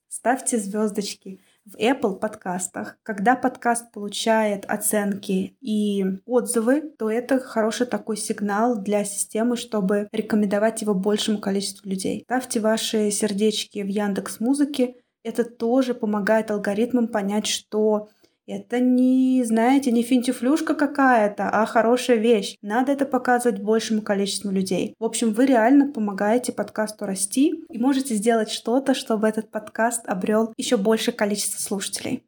Ставьте 0.10 0.58
звездочки 0.58 1.40
в 1.72 1.76
Apple 1.78 2.20
подкастах. 2.20 2.98
Когда 3.04 3.36
подкаст 3.36 3.92
получает 3.92 4.66
оценки 4.66 5.58
и 5.62 6.06
отзывы, 6.26 6.82
то 6.98 7.10
это 7.10 7.40
хороший 7.40 7.88
такой 7.88 8.18
сигнал 8.18 8.78
для 8.82 9.04
системы, 9.04 9.56
чтобы 9.56 10.08
рекомендовать 10.12 10.82
его 10.82 10.94
большему 10.94 11.40
количеству 11.40 11.90
людей. 11.90 12.24
Ставьте 12.26 12.60
ваши 12.60 13.12
сердечки 13.12 13.80
в 13.80 13.88
Яндекс 13.88 14.40
Музыке. 14.40 14.96
Это 15.24 15.44
тоже 15.44 15.94
помогает 15.94 16.50
алгоритмам 16.50 17.08
понять, 17.08 17.48
что 17.48 18.10
это 18.50 18.80
не, 18.80 19.44
знаете, 19.44 19.92
не 19.92 20.02
финтифлюшка 20.02 20.74
какая-то, 20.74 21.50
а 21.50 21.66
хорошая 21.66 22.18
вещь. 22.18 22.56
Надо 22.62 22.92
это 22.92 23.06
показывать 23.06 23.62
большему 23.62 24.02
количеству 24.02 24.50
людей. 24.50 24.96
В 25.00 25.04
общем, 25.04 25.34
вы 25.34 25.46
реально 25.46 25.92
помогаете 25.92 26.52
подкасту 26.52 27.06
расти 27.06 27.64
и 27.70 27.78
можете 27.78 28.16
сделать 28.16 28.50
что-то, 28.50 28.94
чтобы 28.94 29.28
этот 29.28 29.52
подкаст 29.52 30.08
обрел 30.08 30.54
еще 30.58 30.78
большее 30.78 31.14
количество 31.14 31.60
слушателей. 31.60 32.24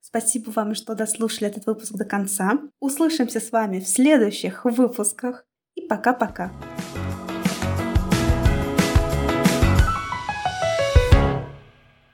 Спасибо 0.00 0.50
вам, 0.50 0.74
что 0.74 0.94
дослушали 0.94 1.48
этот 1.48 1.66
выпуск 1.66 1.92
до 1.94 2.04
конца. 2.04 2.60
Услышимся 2.80 3.40
с 3.40 3.50
вами 3.50 3.80
в 3.80 3.88
следующих 3.88 4.64
выпусках. 4.64 5.44
И 5.74 5.82
пока-пока. 5.82 6.52